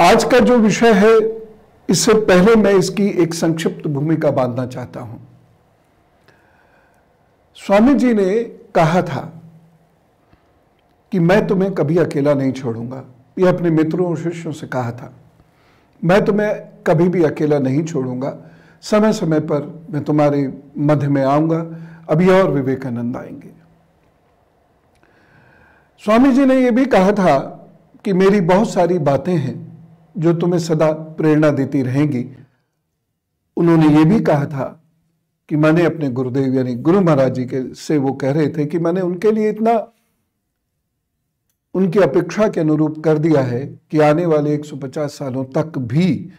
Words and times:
आज 0.00 0.24
का 0.24 0.38
जो 0.38 0.58
विषय 0.58 0.92
है, 0.92 1.18
इससे 1.90 2.14
पहले 2.14 2.56
मैं 2.56 2.72
इसकी 2.72 3.06
एक 3.08 3.34
संक्षिप्त 3.34 3.86
भूमिका 3.88 4.30
बांधना 4.30 4.66
चाहता 4.66 5.00
हूँ। 5.00 5.28
स्वामी 7.54 7.94
जी 7.94 8.14
ने 8.14 8.44
कहा 8.74 9.02
था 9.02 9.42
कि 11.12 11.18
मैं 11.18 11.46
तुम्हें 11.46 11.74
कभी 11.74 11.96
अकेला 11.96 12.34
नहीं 12.34 12.52
छोड़ूँगा। 12.52 13.04
यह 13.38 13.48
अपने 13.48 13.70
मित्रों 13.70 14.08
और 14.08 14.16
शिष्यों 14.16 14.52
से 14.52 14.66
कहा 14.66 14.90
था। 14.90 15.12
मैं 16.04 16.24
तुम्हें 16.24 16.54
कभी 16.86 17.08
भी 17.08 17.22
अकेला 17.22 17.58
नहीं 17.58 17.84
छोड़ूँगा। 17.84 18.36
समय 18.82 19.12
समय 19.12 19.40
पर 19.40 19.86
मैं 19.90 20.04
तुम्हारे 20.04 20.54
मध्य 20.78 21.08
में 21.08 21.24
आऊँगा। 21.24 21.66
अभी 22.08 22.28
और 22.28 22.50
विवेकानंद 22.50 23.16
आएँगे। 23.16 23.50
स्वामी 26.04 26.32
जी 26.32 26.46
ने 26.46 26.60
यह 26.60 26.70
भी 26.70 26.86
कहा 26.86 27.12
था 27.12 27.38
कि 28.04 28.12
मेरी 28.12 28.40
बहुत 28.40 28.70
सारी 28.70 28.98
बातें 28.98 29.36
हैं। 29.36 29.65
जो 30.18 30.32
तुम्हें 30.34 30.60
सदा 30.60 30.92
प्रेरणा 30.92 31.50
देती 31.50 31.82
रहेंगी। 31.82 32.24
उन्होंने 33.56 33.88
ये 33.98 34.04
भी 34.04 34.20
कहा 34.20 34.46
था 34.46 34.82
कि 35.48 35.56
मैंने 35.56 35.84
अपने 35.84 36.08
गुरुदेव 36.10 36.54
यानी 36.54 36.74
गुरु 36.74 37.00
महाराज 37.00 37.34
जी 37.34 37.44
के 37.44 37.74
से 37.74 37.98
वो 37.98 38.12
कह 38.12 38.32
रहे 38.32 38.48
थे 38.48 38.66
कि 38.66 38.78
मैंने 38.78 39.00
उनके 39.00 39.32
लिए 39.32 39.50
इतना, 39.50 39.92
उनकी 41.74 41.98
अपेक्षा 41.98 42.48
के 42.48 42.60
अनुरूप 42.60 42.98
कर 43.04 43.18
दिया 43.18 43.42
है 43.42 43.66
कि 43.90 43.98
आने 44.00 44.26
वाले 44.26 44.54
150 44.54 45.16
सालों 45.18 45.44
तक 45.44 45.78
भी 45.78 46.30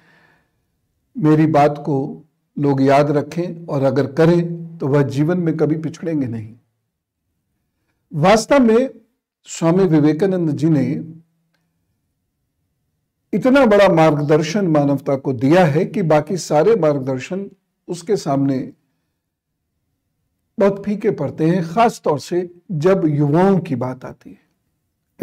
मेरी 1.17 1.45
बात 1.47 1.77
को 1.77 2.23
लोग 2.57 2.81
याद 2.81 3.11
रखें 3.11 3.65
और 3.65 3.83
अगर 3.83 4.11
करें 4.11 4.77
तो 4.77 4.87
वह 4.87 5.01
जीवन 5.01 5.37
में 5.37 5.57
कभी 5.57 5.77
पिछड़ेंगे 5.77 6.27
नहीं। 6.27 6.53
वास्तव 8.13 8.59
में 8.59 8.89
स्वामी 9.43 9.83
विवेकानंद 9.83 10.51
जी 10.51 10.69
ने 10.69 10.83
इतना 13.37 13.65
बड़ा 13.65 13.89
मार्गदर्शन 13.89 14.67
मानवता 14.67 15.15
को 15.15 15.33
दिया 15.33 15.65
है 15.65 15.85
कि 15.85 16.01
बाकी 16.01 16.37
सारे 16.37 16.75
मार्गदर्शन 16.75 17.49
उसके 17.87 18.15
सामने 18.15 18.73
बहुत 20.59 20.83
फीके 20.85 21.11
पड़ते 21.11 21.45
हैं 21.45 21.63
खास 21.63 22.01
तौर 22.03 22.19
से 22.19 22.51
जब 22.71 23.01
युवाओं 23.05 23.59
की 23.59 23.75
बात 23.75 24.05
आती 24.05 24.29
है। 24.29 24.39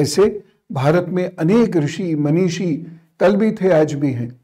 ऐसे 0.00 0.44
भारत 0.72 1.06
में 1.08 1.36
अनेक 1.36 1.76
ऋषि, 1.76 2.14
मनीषी 2.14 2.86
कल 3.20 3.36
भी 3.36 3.52
थे, 3.52 3.72
आज 3.72 3.94
भी 3.94 4.12
हैं, 4.12 4.40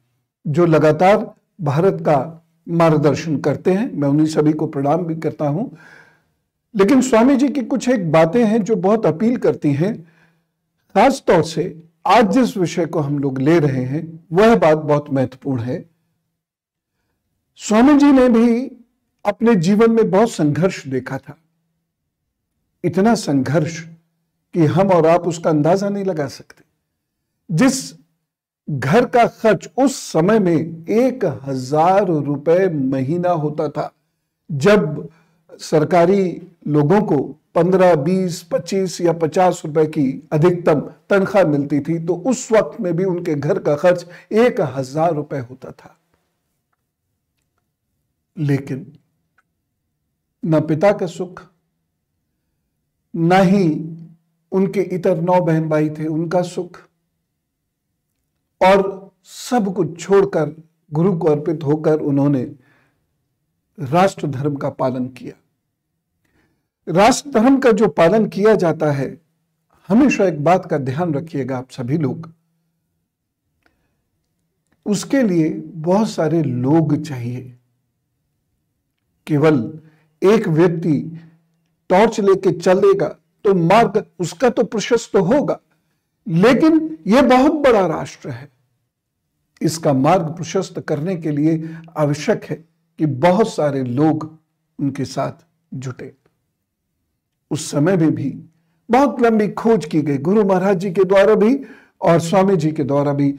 जो 0.46 0.66
लगातार 0.66 1.34
भारत 1.60 1.98
का 2.00 2.46
मार्गदर्शन 2.68 3.36
करते 3.36 3.70
हैं। 3.70 3.92
मैं 3.92 4.08
उन्हीं 4.08 4.26
सभी 4.26 4.52
को 4.52 4.66
प्रणाम 4.66 5.04
भी 5.04 5.16
करता 5.16 5.48
हूँ। 5.48 5.76
लेकिन 6.76 7.00
स्वामी 7.00 7.36
जी 7.36 7.48
की 7.48 7.60
कुछ 7.60 7.88
एक 7.88 8.12
बातें 8.12 8.44
हैं 8.44 8.62
जो 8.62 8.76
बहुत 8.76 9.06
अपील 9.06 9.36
करती 9.36 9.72
हैं 9.72 10.02
खास 10.94 11.24
तौर 11.26 11.42
से 11.42 11.89
आज 12.04 12.30
जिस 12.32 12.56
विषय 12.56 12.86
को 12.86 13.00
हम 13.00 13.18
लोग 13.18 13.38
ले 13.38 13.58
रहे 13.58 13.84
हैं, 13.84 14.26
वह 14.32 14.54
बात 14.56 14.78
बहुत 14.78 15.10
महत्वपूर्ण 15.10 15.60
है। 15.60 15.84
स्वामी 17.56 17.96
जी 17.98 18.12
ने 18.12 18.28
भी 18.28 18.76
अपने 19.24 19.54
जीवन 19.54 19.90
में 19.90 20.10
बहुत 20.10 20.30
संघर्ष 20.30 20.86
देखा 20.86 21.18
था। 21.18 21.36
इतना 22.84 23.14
संघर्ष 23.14 23.80
कि 24.54 24.66
हम 24.66 24.90
और 24.90 25.06
आप 25.06 25.26
उसका 25.26 25.50
अंदाज़ा 25.50 25.88
नहीं 25.88 26.04
लगा 26.04 26.26
सकते। 26.28 26.64
जिस 27.50 27.94
घर 28.68 29.06
का 29.06 29.26
खर्च 29.26 29.68
उस 29.78 29.96
समय 30.12 30.38
में 30.38 30.86
एक 30.86 31.24
हज़ार 31.44 32.06
रुपए 32.06 32.68
महीना 32.68 33.30
होता 33.30 33.68
था, 33.68 33.92
जब 34.50 35.08
सरकारी 35.60 36.48
लोगों 36.68 37.00
को 37.02 37.39
पंद्रह, 37.54 37.94
बीस, 37.96 38.42
पच्चीस 38.42 39.00
या 39.00 39.12
पचास 39.14 39.62
रुपए 39.64 39.86
की 39.88 40.28
अधिकतम 40.32 40.80
तनख्वाह 41.10 41.44
मिलती 41.46 41.80
थी 41.80 41.98
तो 42.06 42.14
उस 42.24 42.50
वक्त 42.52 42.80
में 42.80 42.92
भी 42.96 43.04
उनके 43.06 43.34
घर 43.34 43.58
का 43.60 43.74
खर्च 43.76 44.06
एक 44.34 44.60
हज़ार 44.76 45.14
रुपए 45.14 45.38
होता 45.40 45.70
था। 45.72 45.96
लेकिन 48.36 48.92
न 50.42 50.60
पिता 50.66 50.92
का 50.92 51.06
सुख, 51.08 51.42
न 53.14 53.41
ही 53.42 53.66
उनके 54.52 54.80
इतर 54.94 55.20
नौ 55.20 55.41
बहन 55.41 55.69
भाई 55.69 55.88
थे, 55.91 56.06
उनका 56.06 56.42
सुख, 56.44 56.78
और 58.60 59.12
सब 59.26 59.72
कुछ 59.75 60.00
छोड़कर 60.00 60.54
गुरु 60.92 61.16
को 61.19 61.28
अर्पित 61.28 61.64
होकर 61.64 62.00
उन्होंने 62.02 62.42
राष्ट्र 63.78 64.26
धर्म 64.28 64.56
का 64.56 64.70
पालन 64.70 65.06
किया। 65.10 65.34
राष्ट्र 66.90 67.30
धर्म 67.30 67.58
का 67.60 67.70
जो 67.72 67.88
पालन 67.88 68.26
किया 68.26 68.54
जाता 68.54 68.90
है, 68.92 69.20
हमेशा 69.88 70.24
एक 70.24 70.42
बात 70.44 70.66
का 70.66 70.78
ध्यान 70.78 71.14
रखिएगा 71.14 71.58
आप 71.58 71.70
सभी 71.70 71.98
लोग। 71.98 72.32
उसके 74.86 75.22
लिए 75.22 75.48
बहुत 75.64 76.10
सारे 76.10 76.42
लोग 76.42 76.96
चाहिए। 77.02 77.56
केवल 79.26 79.80
एक 80.22 80.48
व्यक्ति 80.48 81.00
टॉर्च 81.90 82.20
लेके 82.20 82.52
चलेगा 82.52 83.08
तो 83.44 83.54
मार्ग 83.54 84.04
उसका 84.18 84.48
तो 84.50 84.64
प्रशस्त 84.64 85.16
होगा, 85.16 85.58
लेकिन 86.26 86.98
यह 87.06 87.22
बहुत 87.22 87.52
बड़ा 87.62 87.86
राष्ट्र 87.88 88.30
है। 88.30 88.48
इसका 89.60 89.92
मार्ग 89.92 90.34
प्रशस्त 90.36 90.80
करने 90.80 91.16
के 91.16 91.30
लिए 91.30 91.76
आवश्यक 91.98 92.44
है 92.44 92.56
कि 92.98 93.06
बहुत 93.06 93.48
सारे 93.48 93.82
लोग 93.84 94.38
उनके 94.78 95.04
साथ 95.04 95.44
जुटे। 95.72 96.14
उस 97.50 97.71
समय 97.71 97.97
में 97.97 98.15
भी 98.15 98.31
बहुत 98.88 99.21
लंबी 99.22 99.49
खोज 99.49 99.84
की 99.84 100.00
गई, 100.03 100.19
गुरु 100.19 100.44
महाराज 100.44 100.78
जी 100.78 100.91
के 100.91 101.05
द्वारा 101.05 101.34
भी 101.34 101.55
और 102.00 102.21
स्वामी 102.21 102.56
जी 102.56 102.71
के 102.72 102.84
द्वारा 102.84 103.12
भी 103.12 103.34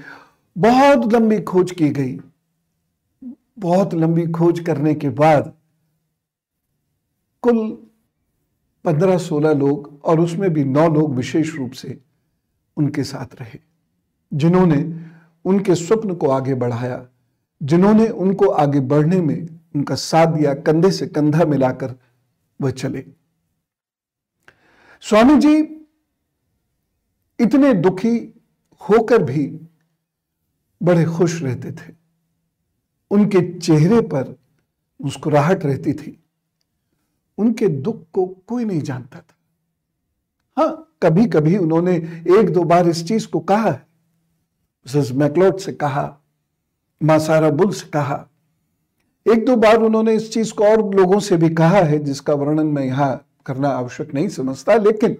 बहुत 0.55 1.13
लंबी 1.13 1.39
खोज 1.41 1.71
की 1.71 1.89
गई। 1.89 2.19
बहुत 3.59 3.93
लंबी 3.93 4.25
खोज 4.31 4.59
करने 4.59 4.93
के 4.95 5.09
बाद 5.11 5.53
कुल 7.43 7.57
पंद्रह 8.85 9.17
सोलह 9.17 9.53
लोग 9.53 9.99
और 10.03 10.19
उसमें 10.19 10.49
भी 10.53 10.63
नौ 10.65 10.87
लोग 10.89 11.15
विशेष 11.15 11.55
रूप 11.55 11.71
से 11.71 11.97
उनके 12.77 13.03
साथ 13.03 13.41
रहे, 13.41 13.59
जिन्होंने 14.31 14.83
उनके 15.45 15.75
स्वप्न 15.75 16.15
को 16.15 16.29
आगे 16.29 16.53
बढ़ाया, 16.55 17.05
जिन्होंने 17.61 18.07
उनको 18.07 18.47
आगे 18.47 18.79
बढ़ने 18.81 19.21
में 19.21 19.47
उनका 19.75 19.95
साथ 19.95 20.27
दिया, 20.27 20.53
कंधे 20.55 20.91
से 20.91 21.07
कंधा 21.07 21.45
मिलाकर 21.45 21.95
वह 22.59 22.71
चले। 22.71 23.05
स्वामी 25.03 25.35
जी 25.35 25.57
इतने 27.39 27.73
दुखी 27.73 28.43
होकर 28.81 29.23
भी 29.23 29.45
बड़े 30.83 31.05
खुश 31.05 31.41
रहते 31.43 31.71
थे। 31.71 31.93
उनके 33.11 33.59
चेहरे 33.59 34.01
पर 34.01 34.35
मुस्कुराहट 34.99 35.65
रहती 35.65 35.93
थी। 35.93 36.23
उनके 37.37 37.67
दुख 37.67 38.05
को 38.13 38.25
कोई 38.25 38.65
नहीं 38.65 38.81
जानता 38.81 39.19
था। 39.19 39.35
हाँ 40.57 40.97
कभी 41.03 41.25
कभी 41.25 41.57
उन्होंने 41.57 41.95
एक 42.39 42.49
दो 42.49 42.63
बार 42.63 42.87
इस 42.87 43.07
चीज़ 43.07 43.27
को 43.27 43.39
कहा 43.39 43.69
है। 43.69 43.87
मिसेस 44.85 45.11
मैकलोट 45.11 45.59
से 45.59 45.73
कहा 45.73 46.17
मासारा 47.03 47.49
बुल 47.49 47.71
से 47.71 47.89
कहा। 47.89 48.27
एक 49.25 49.45
दो 49.45 49.55
बार 49.55 49.77
उन्होंने 49.77 50.13
इस 50.13 50.33
चीज़ 50.33 50.53
को 50.53 50.63
और 50.63 50.95
लोगों 50.95 51.19
से 51.19 51.37
भी 51.37 51.49
कहा 51.49 51.77
है, 51.77 51.99
जिसका 51.99 52.33
वर्णन 52.33 52.67
मैं 52.67 52.83
यहाँ 52.83 53.27
करना 53.45 53.69
आवश्यक 53.69 54.13
नहीं 54.13 54.27
समझता, 54.27 54.75
लेकिन 54.75 55.17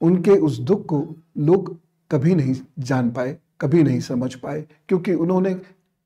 उनके 0.00 0.30
उस 0.30 0.58
दुख 0.58 0.86
को 0.86 1.16
लोग 1.38 1.80
कभी 2.10 2.34
नहीं 2.34 2.54
जान 2.78 3.10
पाए, 3.10 3.38
कभी 3.60 3.82
नहीं 3.82 4.00
समझ 4.00 4.34
पाए, 4.34 4.66
क्योंकि 4.88 5.14
उन्होंने 5.14 5.54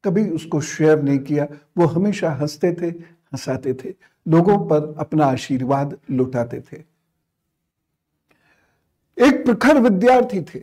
कभी 0.05 0.29
उसको 0.31 0.61
शेयर 0.61 1.03
नहीं 1.03 1.19
किया। 1.19 1.49
वो 1.79 1.87
हमेशा 1.87 2.31
हँसते 2.31 2.73
थे, 2.73 2.87
हंसाते 3.33 3.75
थे, 3.75 3.95
लोगों 4.29 4.59
पर 4.59 4.95
अपना 4.99 5.25
आशीर्वाद 5.25 5.99
लुटाते 6.11 6.61
थे। 6.61 6.77
एक 9.19 9.45
प्रखर 9.45 9.81
विद्यार्थी 9.81 10.41
थे, 10.41 10.59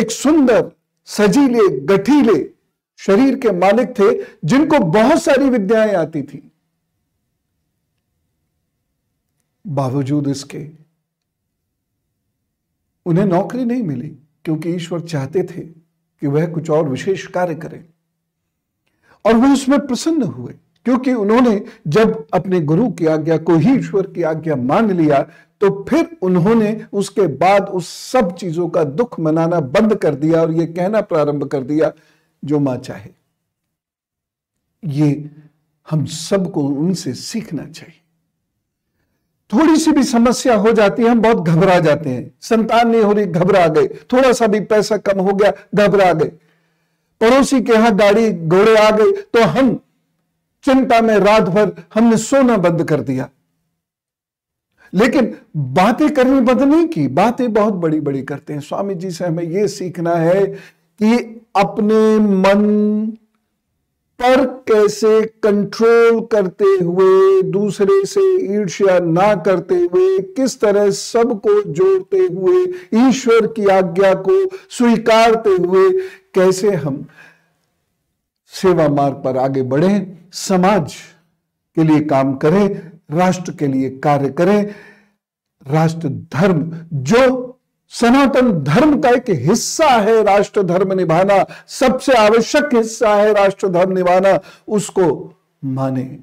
एक 0.00 0.10
सुंदर, 0.10 0.70
सजीले, 1.04 1.80
गठीले 1.80 2.50
शरीर 2.96 3.38
के 3.38 3.50
मालिक 3.50 3.88
थे, 3.98 4.26
जिनको 4.44 4.78
बहुत 4.78 5.22
सारी 5.22 5.50
विद्याएँ 5.50 5.94
आती 5.94 6.22
थी। 6.22 6.52
बावजूद 9.66 10.28
इसके, 10.28 10.66
उन्हें 13.06 13.24
नौकरी 13.24 13.64
नहीं 13.64 13.82
मिली 13.82 14.08
क्योंकि 14.44 14.70
ईश्वर 14.70 15.00
चाहते 15.00 15.42
थे 15.42 15.62
कि 15.62 16.26
वह 16.26 16.46
कुछ 16.46 16.70
और 16.70 16.88
विशेष 16.88 17.26
कार्य 17.26 17.54
करें। 17.54 17.84
और 19.24 19.34
वह 19.34 19.52
उसमें 19.52 19.78
प्रसन्न 19.86 20.22
हुए 20.22 20.54
क्योंकि 20.86 21.12
उन्होंने 21.14 21.64
जब 21.86 22.26
अपने 22.34 22.60
गुरु 22.60 22.90
की 22.90 23.06
आज्ञा 23.06 23.36
को 23.38 23.56
ही 23.56 23.74
ईश्वर 23.78 24.06
की 24.06 24.22
आज्ञा 24.22 24.56
मान 24.56 24.90
लिया 24.90 25.20
तो 25.60 25.70
फिर 25.84 26.16
उन्होंने 26.22 26.70
उसके 26.92 27.26
बाद 27.36 27.68
उस 27.68 27.88
सब 28.10 28.34
चीज़ों 28.36 28.68
का 28.68 28.84
दुख 28.84 29.18
मनाना 29.20 29.60
बंद 29.60 29.94
कर 29.94 30.14
दिया 30.14 30.40
और 30.40 30.52
यह 30.52 30.66
कहना 30.66 31.00
प्रारंभ 31.00 31.44
कर 31.44 31.62
दिया, 31.62 31.92
जो 32.42 32.58
माँ 32.58 32.76
चाहे, 32.76 33.10
ये 34.82 35.30
हम 35.90 36.04
सबको 36.06 36.62
उनसे 36.62 37.14
सीखना 37.14 37.64
चाहिए। 37.64 38.00
थोड़ी 39.52 39.76
सी 39.76 39.92
भी 39.92 40.02
समस्या 40.02 40.54
हो 40.56 40.72
जाती 40.72 41.02
है, 41.02 41.08
हम 41.08 41.20
बहुत 41.20 41.46
घबरा 41.46 41.78
जाते 41.80 42.10
हैं। 42.10 42.32
संतान 42.40 42.88
नहीं 42.88 43.02
हो 43.02 43.12
रही, 43.12 43.26
घबरा 43.26 43.66
गए। 43.68 43.86
थोड़ा 44.12 44.32
सा 44.32 44.46
भी 44.46 44.60
पैसा 44.62 44.96
कम 44.98 45.20
हो 45.20 45.32
गया, 45.32 45.52
घबरा 45.74 46.12
गए। 46.12 46.32
पड़ोसी 47.20 47.60
के 47.62 47.72
यहाँ 47.72 47.94
गाड़ी 47.96 48.30
घोड़े 48.32 48.76
आ 48.76 48.90
गए 48.90 49.10
तो 49.32 49.42
हम 49.42 49.74
चिंता 50.64 51.00
में 51.00 51.16
रात 51.16 51.42
भर 51.42 51.72
हमने 51.94 52.16
सोना 52.16 52.56
बंद 52.56 52.84
कर 52.84 53.00
दिया। 53.00 53.28
लेकिन 54.92 55.34
बातें 55.56 56.08
करनी 56.14 56.40
बंद 56.40 56.62
नहीं 56.62 56.86
की, 56.86 57.06
बातें 57.08 57.52
बहुत 57.52 57.74
बड़ी 57.74 58.00
बड़ी 58.00 58.22
करते 58.22 58.52
हैं। 58.52 58.60
स्वामी 58.60 58.94
जी 58.94 59.10
से 59.10 59.24
हमें 59.24 59.44
यह 59.44 59.66
सीखना 59.66 60.14
है 60.14 60.44
कि 61.00 61.14
अपने 61.56 62.18
मन 62.18 63.16
पर 64.20 64.44
कैसे 64.46 65.22
कंट्रोल 65.42 66.20
करते 66.20 66.64
हुए, 66.64 67.42
दूसरे 67.42 68.04
से 68.04 68.54
ईर्ष्या 68.54 68.98
ना 68.98 69.34
करते 69.34 69.74
हुए, 69.74 70.18
किस 70.18 70.60
तरह 70.60 70.90
सबको 70.90 71.62
जोड़ते 71.62 72.18
हुए, 72.18 72.64
ईश्वर 73.08 73.46
की 73.46 73.66
आज्ञा 73.66 74.14
को 74.14 74.48
स्वीकारते 74.70 75.50
हुए, 75.50 75.90
कैसे 76.34 76.70
हम 76.70 77.06
सेवा 78.46 78.88
मार्ग 78.88 79.14
पर 79.14 79.36
आगे 79.36 79.62
बढ़े, 79.62 80.18
समाज 80.32 80.94
के 81.76 81.84
लिए 81.84 82.00
काम 82.00 82.34
करें, 82.34 82.90
राष्ट्र 83.10 83.52
के 83.52 83.66
लिए 83.66 83.90
कार्य 83.90 84.28
करें, 84.28 84.74
राष्ट्र 85.66 86.08
धर्म 86.08 86.72
जो 86.92 87.45
सनातन 87.92 88.50
धर्म 88.64 89.00
का 89.00 89.10
एक 89.10 89.28
हिस्सा 89.28 89.88
है 89.88 90.22
राष्ट्र 90.22 90.62
धर्म 90.62 90.92
निभाना, 90.92 91.44
सबसे 91.66 92.12
आवश्यक 92.12 92.74
हिस्सा 92.74 93.14
है 93.14 93.32
राष्ट्र 93.32 93.68
धर्म 93.68 93.92
निभाना, 93.92 94.38
उसको 94.68 95.34
माने। 95.64 96.18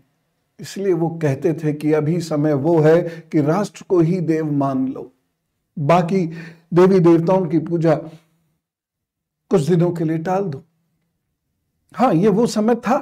इसलिए 0.59 0.93
वो 0.93 1.09
कहते 1.21 1.53
थे 1.53 1.73
कि 1.73 1.93
अभी 1.93 2.19
समय 2.21 2.53
वो 2.53 2.79
है 2.79 3.01
कि 3.31 3.41
राष्ट्र 3.41 3.85
को 3.89 3.99
ही 3.99 4.19
देव 4.21 4.51
मान 4.51 4.87
लो। 4.87 5.11
बाकी 5.77 6.25
देवी 6.73 6.99
देवताओं 6.99 7.45
की 7.45 7.59
पूजा 7.59 7.95
कुछ 9.51 9.61
दिनों 9.61 9.91
के 9.91 10.03
लिए 10.03 10.17
टाल 10.17 10.43
दो। 10.43 10.63
हाँ 11.95 12.13
ये 12.13 12.27
वो 12.27 12.45
समय 12.47 12.75
था। 12.75 12.97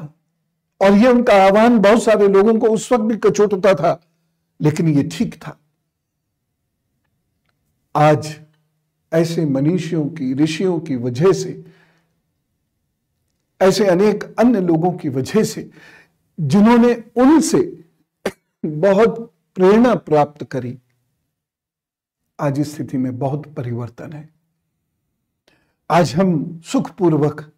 और 0.81 0.94
ये 0.94 1.07
उनका 1.07 1.34
आह्वान 1.44 1.78
बहुत 1.80 2.04
सारे 2.04 2.28
लोगों 2.28 2.54
को 2.60 2.68
उस 2.68 2.92
वक्त 2.92 3.04
भी 3.04 3.18
कचोटता 3.18 3.74
था, 3.74 4.00
लेकिन 4.60 4.88
ये 4.88 5.04
ठीक 5.04 5.36
था। 5.36 5.57
आज 7.96 8.36
ऐसे 9.13 9.46
मनीषियों 9.46 10.06
की, 10.06 10.34
ऋषियों 10.34 10.80
की 10.80 10.96
वजह 10.96 11.34
से, 11.34 11.66
ऐसे 13.62 13.88
अनेक 13.88 14.36
अन्य 14.40 14.62
लोगों 14.62 14.92
की 14.92 15.10
वजह 15.10 15.44
से, 15.44 15.69
जिन्होंने 16.40 17.04
उनसे 17.16 17.84
बहुत 18.66 19.34
प्रेरणा 19.56 19.96
प्राप्त 19.96 20.44
करी, 20.44 20.80
आज 22.40 22.60
इस 22.60 22.75
स्थिति 22.75 22.98
में 22.98 23.19
बहुत 23.19 23.54
परिवर्तन 23.54 24.13
है। 24.13 24.30
आज 25.92 26.16
हम 26.16 26.62
सुखपूर्वक 26.66 27.52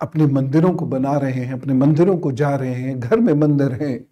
अपने 0.00 0.26
मंदिरों 0.26 0.74
को 0.74 0.86
बना 0.86 1.18
रहे 1.18 1.44
हैं, 1.44 1.52
अपने 1.52 1.74
मंदिरों 1.74 2.18
को 2.18 2.32
जा 2.32 2.56
रहे 2.56 2.74
हैं, 2.74 3.00
घर 3.00 3.20
में 3.20 3.34
मंदिर 3.34 3.72
हैं। 3.72 4.04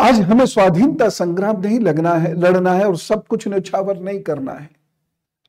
आज 0.00 0.20
हमें 0.20 0.46
स्वाधीनता 0.46 1.08
संग्राम 1.08 1.60
नहीं 1.60 1.80
लगना 1.80 2.14
है, 2.14 2.34
लड़ना 2.34 2.72
है 2.72 2.84
और 2.84 2.96
सब 2.96 3.26
कुछ 3.26 3.48
निछावर 3.48 4.00
नहीं 4.00 4.20
करना 4.20 4.52
है। 4.52 4.79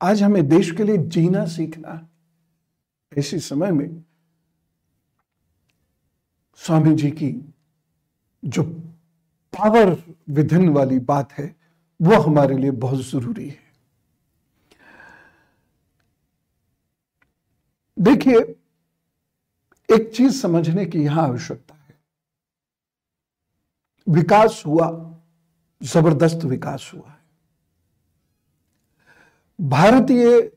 आज 0.03 0.24
हमें 0.24 0.48
देश 0.48 0.71
के 0.71 0.83
लिए 0.83 0.98
जीना 0.98 1.45
सीखना 1.45 2.09
ऐसे 3.18 3.39
समय 3.39 3.71
में 3.71 4.03
स्वामी 6.56 6.95
जी 6.95 7.12
की 7.12 7.53
जो 8.45 8.63
पावर 9.53 10.15
विधिन 10.30 10.69
वाली 10.69 11.00
बात 11.00 11.31
है, 11.31 11.56
वो 12.01 12.21
हमारे 12.21 12.57
लिए 12.57 12.71
बहुत 12.71 13.00
ज़रूरी 13.00 13.50
है। 13.50 13.71
देखिए, 18.00 18.39
एक 19.95 20.13
चीज़ 20.15 20.42
समझने 20.42 20.86
की 20.86 21.04
यहाँ 21.04 21.24
आवश्यकता 21.24 21.75
है। 21.75 22.01
विकास 24.09 24.63
हुआ, 24.65 25.19
ज़बरदस्त 25.83 26.45
विकास 26.45 26.92
हुआ। 26.94 27.12
है 27.12 27.20
भारतीय 29.61 30.51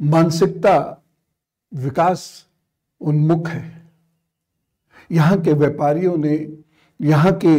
मानसिकता 0.00 1.02
विकास 1.72 2.46
उन्मुख 3.00 3.48
है। 3.48 3.88
यहाँ 5.10 5.40
के 5.40 5.52
व्यापारियों 5.52 6.16
ने, 6.16 6.36
यहाँ 7.00 7.32
के 7.44 7.54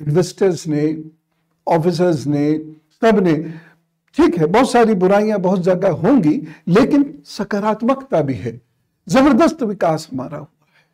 इन्वेस्टर्स 0.00 0.66
ने 0.66 1.04
ऑफिसर्स 1.66 2.26
ने, 2.26 2.58
सबने, 3.02 3.34
ठीक 4.16 4.38
है, 4.38 4.46
बहुत 4.46 4.70
सारी 4.70 4.94
बुराइयाँ 4.94 5.38
बहुत 5.38 5.60
जगह 5.60 5.92
होंगी, 5.92 6.36
लेकिन 6.68 7.22
सकारात्मकता 7.26 8.20
भी 8.20 8.34
है। 8.34 8.60
ज़बरदस्त 9.08 9.62
विकास 9.62 10.08
हमारा 10.12 10.38
हुआ 10.38 10.66
है। 10.66 10.84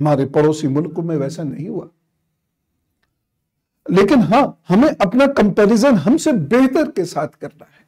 हमारे 0.00 0.26
पड़ोसी 0.26 0.68
मुल्कों 0.68 1.02
में 1.02 1.16
वैसा 1.16 1.42
नहीं 1.42 1.68
हुआ। 1.68 1.88
लेकिन 3.90 4.20
हाँ, 4.20 4.62
हमें 4.68 4.88
अपना 4.88 5.26
कंपैरिजन 5.26 5.94
हमसे 5.94 6.32
बेहतर 6.32 6.90
के 6.90 7.04
साथ 7.04 7.28
करना 7.28 7.64
है। 7.64 7.86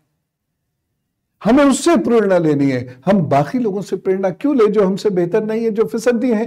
हमें 1.44 1.64
उससे 1.64 1.96
प्रेरणा 1.96 2.38
लेनी 2.38 2.70
है। 2.70 3.00
हम 3.06 3.22
बाकी 3.22 3.58
लोगों 3.58 3.82
से 3.82 3.96
प्रेरणा 3.96 4.30
क्यों 4.30 4.56
ले 4.56 4.66
जो 4.66 4.86
हमसे 4.86 5.10
बेहतर 5.10 5.44
नहीं 5.44 5.64
है, 5.64 5.70
जो 5.70 5.84
फिसड्डी 5.84 6.30
है? 6.32 6.46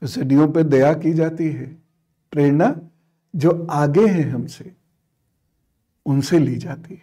फिसड्डियों 0.00 0.48
पे 0.52 0.64
दया 0.64 0.92
की 0.92 1.12
जाती 1.12 1.48
है। 1.48 1.66
प्रेरणा 2.32 2.76
जो 3.36 3.66
आगे 3.70 4.06
है 4.06 4.30
हमसे, 4.30 4.72
उनसे 6.06 6.38
ली 6.38 6.56
जाती 6.56 6.94
है। 6.94 7.02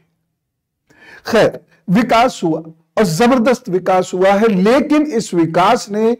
खैर, 1.26 1.60
विकास 1.90 2.42
हुआ 2.44 2.60
और 2.98 3.04
ज़बरदस्त 3.04 3.70
विकास 3.70 4.12
हुआ 4.14 4.32
है, 4.32 4.48
लेकिन 4.48 5.02
इस 5.02 5.34
विकास 5.34 5.90
ने 5.90 6.16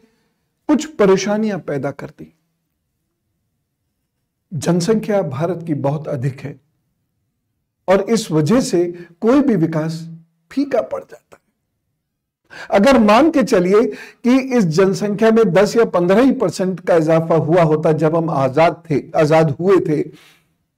कुछ 0.68 0.86
परेशानियाँ 0.86 1.60
पैदा 1.60 1.92
कर 1.92 2.08
दी। 2.08 2.34
जनसंख्या 4.52 5.22
भारत 5.24 5.64
की 5.68 5.74
बहुत 5.76 6.08
अधिक 6.08 6.40
है। 6.40 6.60
और 7.88 8.02
इस 8.10 8.30
वजह 8.32 8.62
से 8.62 8.86
कोई 9.22 9.42
भी 9.42 9.56
विकास 9.58 10.00
फीका 10.52 10.82
पड़ 10.84 11.02
जाता 11.02 11.36
है। 11.36 11.40
अगर 12.72 13.00
मान 13.00 13.30
के 13.32 13.44
चलिए 13.44 13.84
कि 13.84 14.38
इस 14.58 14.66
जनसंख्या 14.70 15.32
में 15.32 15.44
10 15.54 15.76
या 15.76 15.86
15 15.88 16.22
ही 16.22 16.32
परसेंट 16.34 16.80
का 16.80 16.96
इजाफा 16.96 17.36
हुआ 17.38 17.64
होता 17.64 17.92
जब 17.94 18.16
हम 18.16 18.30
आज़ाद 18.30 18.84
थे, 18.90 19.00
आज़ाद 19.16 19.52
हुए 19.52 19.78
थे, 19.88 20.00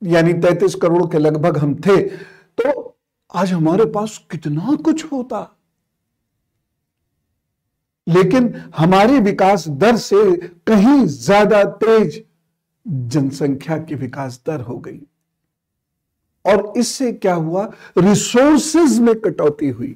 यानी 0.01 0.33
33 0.35 0.75
करोड़ 0.75 1.05
के 1.11 1.19
लगभग 1.19 1.57
हम 1.57 1.73
थे 1.77 2.01
तो 2.01 2.95
आज 3.31 3.51
हमारे 3.53 3.85
पास 3.91 4.17
कितना 4.31 4.75
कुछ 4.85 5.05
होता। 5.11 5.49
लेकिन 8.07 8.53
हमारी 8.75 9.19
विकास 9.21 9.67
दर 9.69 9.95
से 9.97 10.31
कहीं 10.67 11.05
ज़्यादा 11.05 11.63
तेज 11.63 12.23
जनसंख्या 12.85 13.77
की 13.79 13.95
विकास 13.95 14.41
दर 14.47 14.61
हो 14.61 14.77
गई। 14.77 14.99
और 16.45 16.73
इससे 16.77 17.11
क्या 17.13 17.33
हुआ? 17.35 17.63
रिसोर्सेज 17.97 18.99
में 18.99 19.13
कटौती 19.17 19.69
हुई। 19.69 19.95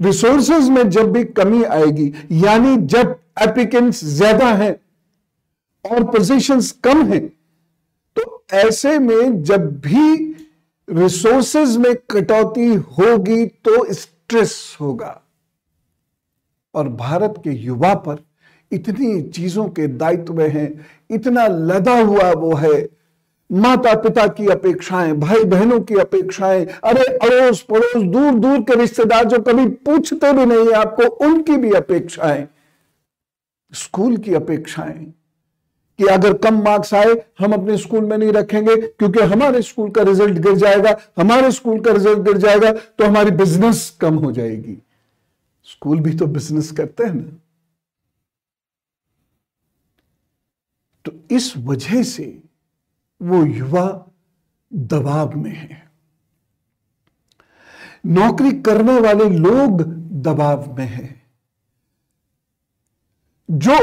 रिसोर्सेज 0.00 0.68
में 0.70 0.88
जब 0.90 1.12
भी 1.12 1.24
कमी 1.26 1.62
आएगी, 1.64 2.12
यानी 2.34 2.76
जब 2.86 3.18
एप्लीकेंट्स 3.42 4.04
ज़्यादा 4.06 4.52
हैं 4.54 4.74
और 5.84 6.04
पोजीशंस 6.06 6.70
कम 6.84 7.04
हैं 7.06 7.26
तो 8.16 8.44
ऐसे 8.54 8.98
में 8.98 9.42
जब 9.44 9.68
भी 9.80 10.16
रिसोर्सेज 10.88 11.76
में 11.76 11.94
कटौती 12.10 12.66
होगी 12.74 13.44
तो 13.46 13.92
स्ट्रेस 13.92 14.76
होगा। 14.80 15.20
और 16.74 16.88
भारत 16.88 17.34
के 17.44 17.50
युवा 17.52 17.94
पर 17.96 18.24
इतनी 18.72 19.20
चीज़ों 19.22 19.68
के 19.68 19.86
दायित्व 19.88 20.34
में 20.34 20.48
है, 20.48 20.72
इतना 21.10 21.46
लदा 21.46 21.98
हुआ 22.00 22.30
वो 22.32 22.54
है। 22.54 22.88
माता 23.50 23.94
पिता 23.94 24.26
की 24.28 24.46
अपेक्षाएँ 24.46 25.12
भाई 25.12 25.44
बहनों 25.44 25.80
की 25.80 25.94
अपेक्षाएँ, 25.94 26.64
अरे 26.64 27.04
अड़ोस 27.18 27.60
पड़ोस 27.62 28.02
दूर 28.04 28.34
दूर 28.34 28.60
के 28.60 28.74
रिश्तेदार 28.74 29.24
जो 29.24 29.38
कभी 29.42 29.66
पूछते 29.66 30.32
भी 30.32 30.46
नहीं 30.46 30.72
आपको, 30.74 31.08
उनकी 31.26 31.56
भी 31.56 31.70
अपेक्षाएँ। 31.72 32.46
स्कूल 33.72 34.16
की 34.16 34.34
अपेक्षाएँ 34.34 35.04
कि 35.98 36.04
अगर 36.06 36.32
कम 36.34 36.62
मार्क्स 36.64 36.94
आए, 36.94 37.14
हम 37.40 37.52
अपने 37.52 37.76
स्कूल 37.78 38.04
में 38.04 38.16
नहीं 38.18 38.32
रखेंगे, 38.32 38.76
क्योंकि 38.76 39.20
हमारे 39.22 39.62
स्कूल 39.62 39.90
का 39.90 40.02
रिज़ल्ट 40.02 40.38
गिर 40.38 40.54
जाएगा, 40.56 40.96
हमारे 41.18 41.50
स्कूल 41.50 41.80
का 41.80 41.92
रिज़ल्ट 41.92 42.18
गिर 42.18 42.36
जाएगा 42.36 42.72
तो 42.72 43.04
हमारी 43.04 43.30
बिज़नेस 43.32 43.90
कम 44.00 44.14
हो 44.14 44.32
जाएगी। 44.32 44.78
स्कूल 45.68 46.00
भी 46.00 46.14
तो 46.14 46.26
बिज़नेस 46.26 46.70
करते 46.70 47.04
हैं 47.04 47.14
ना। 47.14 47.38
तो 51.08 51.36
इस 51.36 51.56
वजह 51.56 52.02
से 52.02 52.24
वो 53.20 53.44
युवा 53.44 53.84
दबाव 54.72 55.36
में 55.36 55.50
है। 55.50 55.90
नौकरी 58.06 58.50
करने 58.60 58.98
वाले 59.00 59.28
लोग 59.28 59.82
दबाव 60.22 60.74
में 60.78 60.86
हैं। 60.86 61.14
जो 63.48 63.76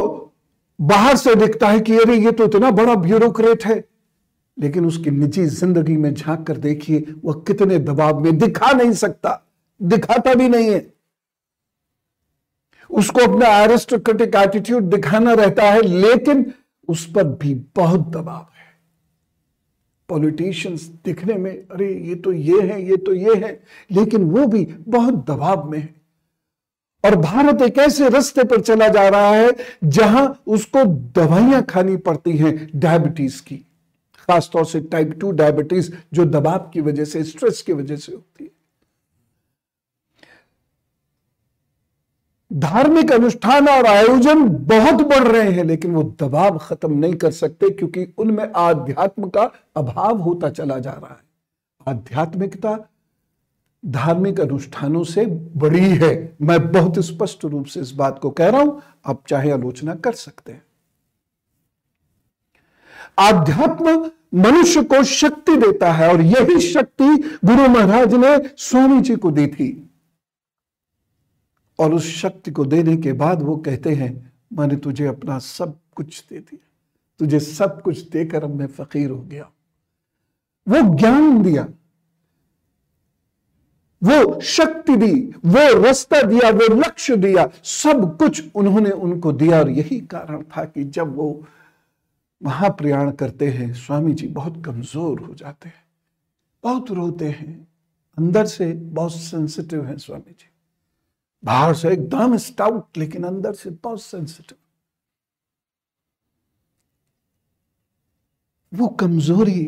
बाहर 0.80 1.16
से 1.16 1.36
दिखता 1.36 1.70
है 1.70 1.80
कि 1.80 1.98
अरे, 1.98 2.18
ये 2.18 2.32
तो 2.32 2.46
इतना 2.46 2.72
बड़ा 2.72 2.96
ब्यूरोक्रेट 2.96 3.66
है, 3.66 3.84
लेकिन 4.58 4.86
उसकी 4.86 5.12
निजी 5.12 5.46
ज़िंदगी 5.46 5.96
में 5.98 6.14
झाँक 6.14 6.46
कर 6.48 6.58
देखिए, 6.58 7.06
वह 7.26 7.44
कितने 7.48 7.80
दबाव 7.80 8.20
में 8.20 8.38
दिखा 8.38 8.72
नहीं 8.72 8.92
सकता, 8.94 9.42
दिखाता 9.82 10.34
भी 10.34 10.50
नहीं 10.50 10.70
है। 10.70 10.94
उसको 12.90 13.22
अपना 13.22 13.48
एरिस्टोक्रेटिक 13.48 14.36
एटीट्यूड 14.36 14.84
दिखाना 14.84 15.34
रहता 15.34 15.64
है, 15.64 15.82
लेकिन 15.82 16.54
उस 16.88 17.12
पर 17.12 17.24
भी 17.24 17.54
बहुत 17.76 18.00
दबाव 18.00 18.48
है। 18.58 18.66
पॉलिटिशियंस 20.10 20.92
दिखने 21.06 21.34
में, 21.34 21.52
अरे, 21.52 21.94
ये 21.94 22.16
तो 22.16 22.32
ये 22.34 22.62
है, 22.62 22.90
ये 22.90 22.98
तो 22.98 23.14
ये 23.14 23.36
है, 23.36 23.64
लेकिन 23.92 24.24
वो 24.24 24.48
भी 24.48 24.66
बहुत 24.66 25.14
दबाव 25.14 25.72
में 25.72 25.80
है। 25.80 25.96
और 27.06 27.16
भारत 27.16 27.62
एक 27.62 27.78
ऐसे 27.78 28.10
रास्ते 28.10 28.44
पर 28.44 28.62
चला 28.62 28.88
जा 28.88 29.10
रहा 29.10 29.36
है 29.36 29.52
जहाँ 29.84 30.42
उसको 30.48 30.84
दवाइयाँ 31.16 31.64
खानी 31.64 31.98
पड़ती 31.98 32.38
हैं 32.38 32.70
डायबिटीज़ 32.76 33.44
की, 33.44 33.58
खासतौर 34.20 34.66
से 34.66 34.80
टाइप 34.80 35.18
टू 35.22 35.32
डायबिटीज़ 35.32 35.92
जो 36.14 36.26
दबाव 36.26 36.72
की 36.74 36.82
वजह 36.82 37.06
से 37.06 37.24
स्ट्रेस 37.24 37.62
की 37.62 37.74
वजह 37.74 37.96
से 37.96 38.12
होती 38.12 38.44
है। 38.44 38.55
धार्मिक 42.56 43.12
अनुष्ठान 43.12 43.68
और 43.68 43.86
आयोजन 43.86 44.44
बहुत 44.50 45.02
बढ़ 45.02 45.28
रहे 45.28 45.52
हैं, 45.52 45.64
लेकिन 45.64 45.92
वो 45.92 46.04
दबाव 46.22 46.58
खत्म 46.58 46.94
नहीं 46.94 47.14
कर 47.14 47.32
सकते, 47.32 47.70
क्योंकि 47.70 48.08
उनमें 48.18 48.52
आध्यात्म 48.56 49.30
का 49.30 49.52
अभाव 49.76 50.18
होता 50.18 50.50
चला 50.50 50.80
जा 50.80 50.92
रहा 50.92 51.14
है। 51.14 51.24
आध्यात्मिकता 51.88 52.78
धार्मिक 53.84 54.40
अनुष्ठानों 54.40 55.04
से 55.04 55.26
बड़ी 55.56 55.80
है। 55.80 56.38
मैं 56.42 56.72
बहुत 56.72 57.00
स्पष्ट 57.00 57.46
रूप 57.46 57.66
से 57.66 57.80
इस 57.80 57.92
बात 57.92 58.20
को 58.20 58.30
कह 58.30 58.50
रहा 58.50 58.62
हूँ, 58.62 58.82
आप 59.06 59.24
चाहे 59.28 59.52
आलोचना 59.52 59.96
कर 59.96 60.14
सकते 60.14 60.52
हैं। 60.52 60.64
आध्यात्म 63.20 64.12
मनुष्य 64.36 64.82
को 64.84 65.04
शक्ति 65.04 65.56
देता 65.58 65.92
है, 65.92 66.10
और 66.10 66.22
यही 66.22 66.60
शक्ति 66.60 67.06
गुरु 67.46 67.68
महाराज 67.68 68.14
ने 68.14 68.38
स्वामी 68.58 69.02
जी 69.02 69.16
को 69.16 69.32
दी 69.32 69.48
थी। 69.48 69.90
और 71.80 71.94
उस 71.94 72.16
शक्ति 72.16 72.52
को 72.52 72.66
देने 72.66 72.98
के 72.98 73.14
बाद 73.14 73.42
वो 73.42 73.58
कहते 73.58 73.94
हैं, 73.96 74.34
मैंने 74.54 74.76
तुझे 74.76 75.06
अपना 75.06 75.40
सब 75.40 75.80
कुछ 75.96 76.26
दे 76.30 76.40
दिया। 76.40 76.68
तुझे 77.20 77.40
सब 77.40 77.82
कुछ 77.82 78.10
देकर 78.10 78.44
अब 78.44 78.56
मैं 78.56 78.68
फकीर 78.68 79.10
हो 79.10 79.22
गया। 79.22 79.52
वो 80.68 80.96
ज्ञान 80.96 81.44
दिया। 81.44 81.68
वो 84.04 84.42
शक्ति 84.42 84.96
दी, 84.96 85.22
वो 85.46 85.84
रास्ता 85.84 86.22
दिया, 86.22 86.50
वो 86.50 86.76
लक्ष्य 86.76 87.16
दिया, 87.16 87.50
सब 87.64 88.18
कुछ 88.18 88.44
उन्होंने 88.56 88.92
उनको 88.92 89.32
दिया। 89.32 89.60
और 89.60 89.70
यही 89.70 90.00
कारण 90.00 90.44
था 90.44 90.66
कि 90.66 90.84
जब 90.84 91.16
वो 91.16 91.46
महाप्रयाण 92.44 93.12
करते 93.12 93.50
हैं, 93.50 93.74
स्वामी 93.74 94.14
जी 94.14 94.28
बहुत 94.28 94.64
कमज़ोर 94.66 95.20
हो 95.20 95.34
जाते 95.34 95.70
हैं। 95.70 95.86
बहुत 96.64 96.92
रोते 96.92 97.26
हैं। 97.26 97.68
अंदर 98.18 98.46
से 98.46 98.74
बहुत 98.74 99.16
सेंसिटिव 99.16 99.86
हैं 99.86 99.98
स्वामी 99.98 100.32
जी। 100.32 100.50
बाहर 101.46 101.74
से 101.74 101.90
एकदम 101.94 102.38
स्टाउट 102.38 102.98
लेकिन 102.98 103.24
अंदर 103.24 103.54
से 103.54 103.70
बहुत 103.70 104.02
सेंसिटिव 104.02 104.58
वो 108.72 108.88
कमज़ोरी 109.00 109.62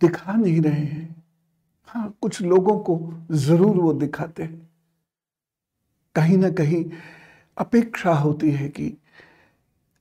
दिखा 0.00 0.32
नहीं 0.32 0.60
रहे 0.60 0.84
हैं। 0.84 1.24
हाँ 1.88 2.16
कुछ 2.22 2.40
लोगों 2.42 2.78
को 2.78 2.98
ज़रूर 3.36 3.76
वो 3.76 3.92
दिखाते 3.92 4.42
हैं। 4.42 4.70
कहीं 6.14 6.36
ना 6.38 6.50
कहीं 6.50 6.84
अपेक्षा 7.56 8.12
होती 8.14 8.50
है 8.50 8.68
कि 8.68 8.92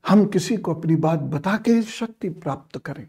हम 0.05 0.25
किसी 0.25 0.57
को 0.57 0.73
अपनी 0.73 0.95
बात 0.95 1.19
बता 1.31 1.55
के 1.57 1.81
शक्ति 1.81 2.29
प्राप्त 2.29 2.77
करें। 2.77 3.07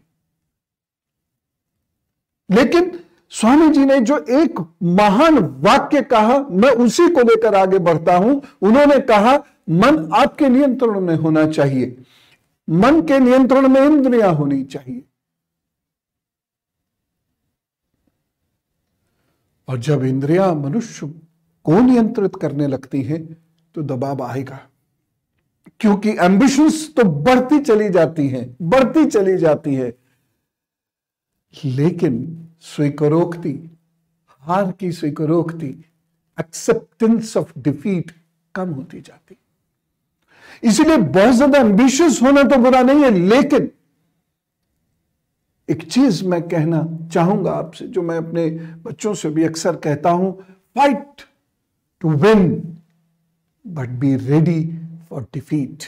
लेकिन 2.49 2.91
स्वामी 3.35 3.69
जी 3.69 3.85
ने 3.85 3.99
जो 3.99 4.17
एक 4.17 4.59
महान 4.83 5.37
वाक्य 5.39 6.01
कहा, 6.01 6.37
मैं 6.39 6.69
उसी 6.69 7.07
को 7.09 7.21
लेकर 7.21 7.55
आगे 7.55 7.79
बढ़ता 7.79 8.15
हूँ। 8.17 8.41
उन्होंने 8.61 8.99
कहा, 8.99 9.33
मन 9.69 10.09
आपके 10.13 10.49
नियंत्रण 10.49 10.99
में 10.99 11.15
होना 11.15 11.45
चाहिए। 11.47 12.03
मन 12.69 13.01
के 13.01 13.19
नियंत्रण 13.19 13.67
में 13.67 13.81
इंद्रियाँ 13.81 14.33
होनी 14.33 14.63
चाहिए। 14.63 15.03
और 19.67 19.77
जब 19.77 20.03
इंद्रियाँ 20.03 20.53
मनुष्य 20.55 21.07
को 21.65 21.81
नियंत्रित 21.81 22.35
करने 22.35 22.67
लगती 22.67 23.01
हैं 23.01 23.25
तो 23.75 23.81
दबाव 23.81 24.23
आएगा। 24.23 24.59
क्योंकि 25.79 26.09
एम्बिशंस 26.09 26.93
तो 26.97 27.03
बढ़ती 27.03 27.59
चली 27.59 27.89
जाती 27.89 28.27
हैं, 28.27 28.55
बढ़ती 28.61 29.05
चली 29.05 29.37
जाती 29.37 29.75
है। 29.75 29.97
लेकिन 31.65 32.44
स्वीकारोक्ति, 32.65 33.53
हार 34.43 34.71
की 34.79 34.91
स्वीकारोक्ति 34.91 35.67
एक्सेप्टेंस 36.37 37.35
ऑफ़ 37.37 37.51
डिफीट 37.59 38.11
कम 38.55 38.69
होती 38.69 39.01
जाती। 39.01 39.37
इसलिए 40.63 40.97
बहुत 40.97 41.33
ज़्यादा 41.35 41.59
एम्बिशियस 41.59 42.21
होना 42.21 42.43
तो 42.43 42.57
बुरा 42.57 42.81
नहीं 42.81 43.03
है, 43.03 43.11
लेकिन 43.11 43.69
एक 45.69 45.83
चीज़ 45.83 46.23
मैं 46.25 46.41
कहना 46.43 46.81
चाहूँगा 47.13 47.51
आपसे, 47.51 47.87
जो 47.87 48.01
मैं 48.01 48.17
अपने 48.17 48.49
बच्चों 48.85 49.13
से 49.13 49.29
भी 49.29 49.43
अक्सर 49.43 49.75
कहता 49.77 50.09
हूँ 50.11 50.31
fight 50.75 51.21
to 52.01 52.09
win 52.17 52.47
but 53.65 53.89
be 53.99 54.15
ready 54.17 54.61
for 55.09 55.27
defeat 55.33 55.83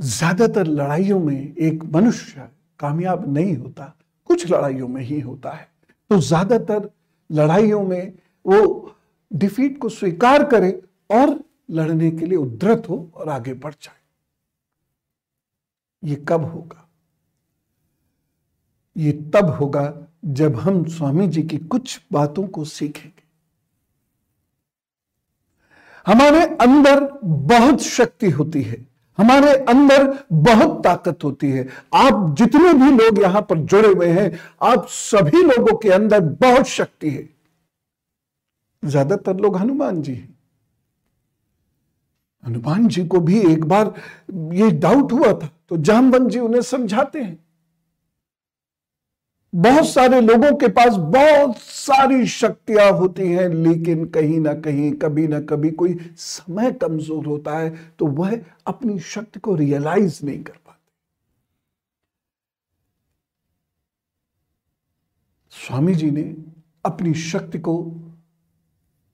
ज़्यादातर 0.00 0.66
लड़ाइयों 0.68 1.18
में 1.20 1.54
एक 1.56 1.84
मनुष्य 1.94 2.48
कामयाब 2.80 3.32
नहीं 3.34 3.56
होता 3.56 3.94
कुछ 4.28 4.46
लड़ाइयों 4.52 4.88
में 4.88 5.02
ही 5.02 5.20
होता 5.20 5.50
है। 5.50 5.68
तो 6.10 6.18
ज़्यादातर 6.20 6.88
लड़ाइयों 7.30 7.82
में 7.82 8.12
वो 8.44 8.94
डिफीट 9.30 9.78
को 9.78 9.88
स्वीकार 9.88 10.44
करे 10.44 10.70
और 11.10 11.38
लड़ने 11.70 12.10
के 12.10 12.26
लिए 12.26 12.38
उद्धत 12.38 12.88
हो 12.88 13.10
और 13.14 13.28
आगे 13.28 13.54
बढ़ 13.54 13.74
जाए। 13.74 13.98
ये 16.02 16.16
कब 16.28 16.44
होगा? 16.44 16.82
ये 18.96 19.12
तब 19.34 19.50
होगा 19.50 19.92
जब 20.24 20.56
हम 20.56 20.84
स्वामी 20.86 21.26
जी 21.28 21.42
की 21.42 21.56
कुछ 21.58 22.00
बातों 22.12 22.46
को 22.46 22.64
सीखेंगे। 22.64 23.24
हमारे 26.06 26.44
अंदर 26.56 27.08
बहुत 27.24 27.80
शक्ति 27.80 28.30
होती 28.30 28.62
है। 28.62 28.86
हमारे 29.18 29.52
अंदर 29.64 30.06
बहुत 30.32 30.82
ताकत 30.84 31.24
होती 31.24 31.50
है। 31.50 31.66
आप 31.96 32.34
जितने 32.38 32.72
भी 32.74 32.90
लोग 32.92 33.22
यहाँ 33.22 33.42
पर 33.42 33.58
जुड़े 33.58 33.88
हुए 33.88 34.08
हैं, 34.08 34.30
आप 34.62 34.86
सभी 34.88 35.42
लोगों 35.44 35.76
के 35.78 35.90
अंदर 35.90 36.20
बहुत 36.20 36.66
शक्ति 36.68 37.10
है। 37.10 37.28
ज़्यादातर 38.82 39.36
लोग 39.36 39.56
हनुमान 39.56 40.02
जी 40.02 40.14
हैं। 40.14 40.34
हनुमान 42.44 42.86
जी 42.88 43.04
को 43.06 43.20
भी 43.20 43.40
एक 43.42 43.64
बार 43.64 43.92
ये 44.54 44.70
डाउट 44.72 45.12
हुआ 45.12 45.32
था 45.32 45.48
तो 45.68 45.76
जामवंत 45.78 46.30
जी 46.30 46.38
उन्हें 46.40 46.60
समझाते 46.64 47.20
हैं। 47.20 47.45
बहुत 49.56 49.86
सारे 49.88 50.20
लोगों 50.20 50.52
के 50.56 50.68
पास 50.68 50.94
बहुत 51.12 51.58
सारी 51.58 52.26
शक्तियाँ 52.28 52.90
होती 52.92 53.28
हैं, 53.28 53.48
लेकिन 53.48 54.04
कहीं 54.06 54.38
ना 54.40 54.52
कहीं, 54.56 54.90
कभी 54.94 55.26
ना 55.28 55.40
कभी 55.42 55.70
कोई 55.72 55.94
समय 56.16 56.72
कमज़ोर 56.72 57.26
होता 57.26 57.58
है 57.58 57.70
तो 57.98 58.06
वह 58.08 58.40
अपनी 58.66 58.98
शक्ति 59.00 59.40
को 59.40 59.54
रियलाइज़ 59.54 60.24
नहीं 60.26 60.42
कर 60.42 60.52
पाते। 60.52 60.74
स्वामी 65.52 65.94
जी 65.94 66.10
ने 66.10 66.22
अपनी 66.84 67.14
शक्ति 67.14 67.58
को 67.58 67.76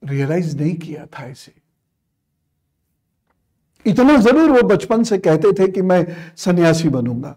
रियलाइज़ 0.02 0.56
नहीं 0.56 0.74
किया 0.76 1.06
था 1.08 1.26
इसे। 1.26 1.52
इतना 3.86 4.16
ज़रूर 4.18 4.50
वो 4.50 4.62
बचपन 4.68 5.02
से 5.02 5.18
कहते 5.18 5.52
थे 5.52 5.70
कि 5.72 5.82
मैं 5.82 6.04
सन्यासी 6.36 6.88
बनूँगा। 6.88 7.36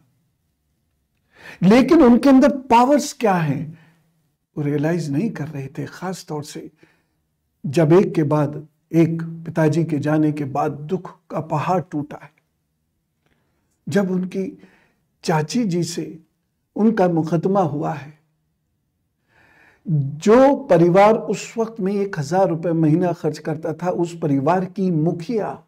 लेकिन 1.64 2.04
उनके 2.04 2.30
अंदर 2.30 2.58
पावर्स 2.70 3.12
क्या 3.14 3.34
हैं? 3.34 3.78
वो 4.56 4.64
रियलाइज़ 4.64 5.12
नहीं 5.12 5.30
कर 5.30 5.48
रहे 5.48 5.68
थे 5.68 5.86
खास 5.86 6.26
तौर 6.30 6.44
से 6.44 6.70
जब 7.64 7.94
एक 7.94 8.14
के 8.16 8.24
बाद, 8.24 8.68
एक 8.94 9.22
पिताजी 9.46 9.84
के 9.84 10.00
जाने 10.00 10.32
के 10.32 10.46
बाद 10.46 10.72
दुख 10.72 11.16
का 11.30 11.40
पहाड़ 11.42 11.82
टूटा 11.82 12.20
है। 12.24 12.32
जब 13.88 14.12
उनकी 14.12 14.46
चाची 15.24 15.64
जी 15.64 15.84
से 15.84 16.20
उनका 16.76 17.08
मुकदमा 17.08 17.62
हुआ 17.62 17.94
है, 17.94 18.14
जो 19.88 20.56
परिवार 20.66 21.14
उस 21.14 21.54
वक्त 21.58 21.80
में 21.80 21.94
एक 21.94 22.20
हज़ार 22.20 22.48
रुपये 22.50 22.74
महीना 22.74 23.12
खर्च 23.14 23.38
करता 23.38 23.74
था, 23.74 23.90
उस 23.90 24.18
परिवार 24.20 24.66
की 24.66 24.90
मुखिया 24.92 25.64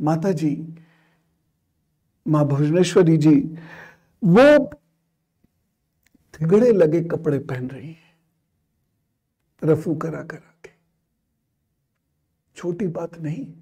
माता 0.00 0.32
जी 0.32 0.74
माँ 2.26 2.44
भुवनेश्वरी 2.46 3.16
जी, 3.16 3.36
वो 4.22 4.70
थिगड़े 6.44 6.72
लगे 6.72 7.00
कपड़े 7.00 7.38
पहन 7.38 7.68
रही 7.70 7.92
है। 7.92 8.16
रफू 9.64 9.94
करा 9.94 10.22
करा 10.22 10.54
के। 10.64 10.70
छोटी 12.56 12.86
बात 12.86 13.18
नहीं। 13.18 13.54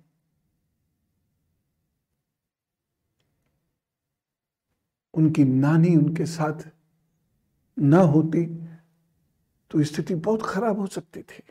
उनकी 5.15 5.45
नानी 5.45 5.97
उनके 5.97 6.27
साथ 6.27 6.69
न 7.79 7.95
होती 7.95 8.47
तो 9.71 9.85
स्थिति 9.85 10.15
बहुत 10.15 10.43
खराब 10.43 10.79
हो 10.79 10.87
सकती 10.87 11.23
थी। 11.23 11.43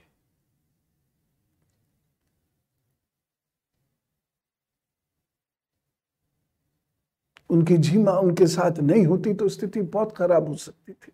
उनकी 7.49 7.77
झीमा 7.77 8.11
उनके 8.11 8.47
साथ 8.47 8.79
नहीं 8.79 9.05
होती 9.05 9.33
तो 9.33 9.49
स्थिति 9.49 9.81
बहुत 9.81 10.15
खराब 10.17 10.47
हो 10.47 10.55
सकती 10.55 10.93
थी। 10.93 11.11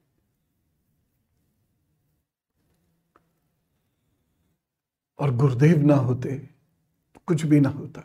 और 5.20 5.36
गुरुदेव 5.36 5.86
ना 5.86 5.96
होते 5.96 6.30
तो 6.30 7.22
कुछ 7.28 7.46
भी 7.46 7.60
ना 7.60 7.70
होता। 7.70 8.04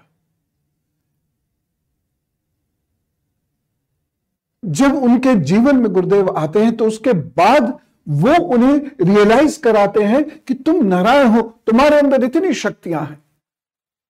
जब 4.63 4.95
उनके 4.95 5.35
जीवन 5.43 5.77
में 5.77 5.93
गुरुदेव 5.93 6.29
आते 6.31 6.63
हैं 6.65 6.77
तो 6.77 6.87
उसके 6.87 7.13
बाद 7.13 7.73
वो 8.07 8.37
उन्हें 8.55 8.77
रियलाइज़ 9.01 9.61
कराते 9.61 10.03
हैं 10.03 10.25
कि 10.39 10.55
तुम 10.57 10.85
नारायण 10.85 11.27
हो, 11.27 11.43
तुम्हारे 11.67 11.99
अंदर 11.99 12.25
इतनी 12.25 12.53
शक्तियाँ 12.55 13.05
हैं। 13.07 13.23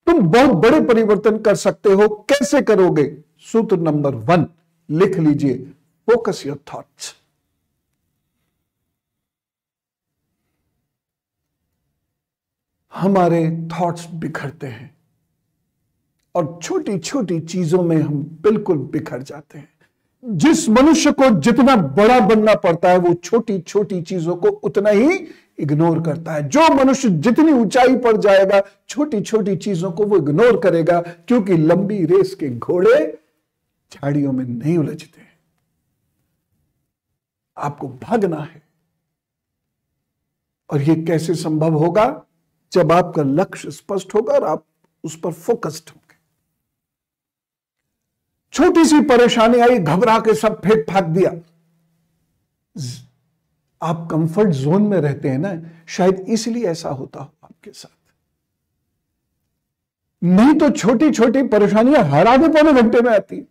तुम 0.07 0.21
बहुत 0.23 0.51
बड़े 0.63 0.81
परिवर्तन 0.85 1.39
कर 1.39 1.55
सकते 1.57 1.93
हो, 1.93 2.09
कैसे 2.09 2.61
करोगे? 2.63 3.05
सूत्र 3.43 3.77
नंबर 3.79 4.15
वन, 4.15 4.47
लिख 4.89 5.19
लीजिए 5.19 5.55
फोकस 6.09 6.43
योर 6.47 6.59
थॉट्स 6.75 7.15
हमारे 12.95 13.69
थॉट्स 13.73 14.07
बिखरते 14.15 14.67
हैं। 14.67 14.97
और 16.35 16.59
छोटी 16.63 16.99
छोटी 16.99 17.41
चीज़ों 17.41 17.83
में 17.83 17.97
हम 17.97 18.23
बिल्कुल 18.43 18.79
बिखर 18.79 19.23
जाते 19.23 19.59
हैं। 19.59 19.69
जिस 20.25 20.69
मनुष्य 20.69 21.13
को 21.13 21.41
जितना 21.41 21.77
बड़ा 21.77 22.21
बनना 22.21 22.55
पड़ता 22.55 22.91
है, 22.91 22.99
वो 22.99 23.15
छोटी 23.15 23.59
छोटी 23.61 24.03
चीज़ों 24.03 24.37
को 24.37 24.49
उतना 24.49 24.91
ही 24.91 25.27
इग्नोर 25.59 26.03
करता 26.03 26.33
है। 26.33 26.49
जो 26.49 26.75
मनुष्य 26.75 27.09
जितनी 27.09 27.53
ऊंचाई 27.53 27.97
पर 27.97 28.17
जाएगा 28.17 28.63
छोटी 28.89 29.21
छोटी 29.21 29.57
चीज़ों 29.57 29.93
को 29.93 30.05
वो 30.05 30.17
इग्नोर 30.17 30.61
करेगा, 30.61 31.01
क्योंकि 31.01 31.57
लंबी 31.57 32.05
रेस 32.05 32.35
के 32.35 32.59
घोड़े 32.59 33.19
झाड़ियों 33.93 34.33
में 34.33 34.45
नहीं 34.45 34.79
उलझते 34.79 35.23
आपको 37.57 37.89
भागना 37.89 38.37
है। 38.37 38.63
और 40.71 40.83
ये 40.83 40.95
कैसे 40.95 41.35
संभव 41.35 41.75
होगा? 41.75 42.25
जब 42.73 42.93
आपका 42.93 43.23
लक्ष्य 43.23 43.71
स्पष्ट 43.71 44.15
होगा 44.15 44.35
और 44.35 44.45
आप 44.45 44.65
उस 45.05 45.19
पर 45.21 45.33
फोकस्ड 45.33 45.91
होंगे। 45.91 46.17
छोटी 48.53 48.85
सी 48.85 49.01
परेशानी 49.07 49.59
आई, 49.61 49.79
घबरा 49.79 50.19
के 50.19 50.35
सब 50.35 50.61
फेंक 50.63 50.85
फाक 50.91 51.05
दिया। 51.07 51.31
आप 53.81 54.07
कंफर्ट 54.11 54.51
जोन 54.51 54.83
में 54.83 55.01
रहते 55.01 55.29
हैं 55.29 55.39
ना, 55.39 55.55
शायद 55.89 56.25
इसलिए 56.29 56.67
ऐसा 56.67 56.89
होता 56.91 57.21
हो 57.21 57.31
आपके 57.45 57.71
साथ। 57.73 57.97
नहीं 60.23 60.55
तो 60.55 60.71
छोटी 60.71 61.11
छोटी 61.11 61.43
परेशानियाँ 61.49 62.03
हर 62.05 62.27
आधे 62.27 62.49
पौने 62.49 62.73
घंटे 62.73 63.01
में 63.01 63.11
आती 63.13 63.47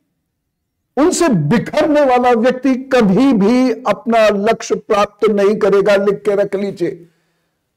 उनसे 0.97 1.27
बिखरने 1.29 2.01
वाला 2.05 2.31
व्यक्ति 2.31 2.73
कभी 2.93 3.31
भी 3.33 3.71
अपना 3.87 4.27
लक्ष्य 4.29 4.75
प्राप्त 4.77 5.29
नहीं 5.29 5.55
करेगा, 5.55 5.95
लिख 5.95 6.21
के 6.25 6.35
रख 6.35 6.55
लीजिए। 6.55 7.07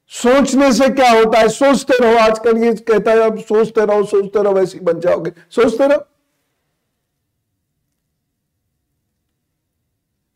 सोचने 0.09 0.73
से 0.73 0.89
क्या 0.89 1.11
होता 1.11 1.39
है? 1.39 1.49
सोचते 1.49 1.95
रहो, 2.01 2.17
आजकल 2.19 2.59
ये 2.59 2.75
कहता 2.75 3.11
है, 3.11 3.19
अब 3.19 3.39
सोचते 3.39 3.87
रहो 3.87 4.05
सोचते 4.05 4.43
रहो, 4.43 4.53
वैसे 4.53 4.79
बन 4.79 5.01
जाओगे। 5.01 5.33
सोचते 5.51 5.89
रहो। 5.89 6.05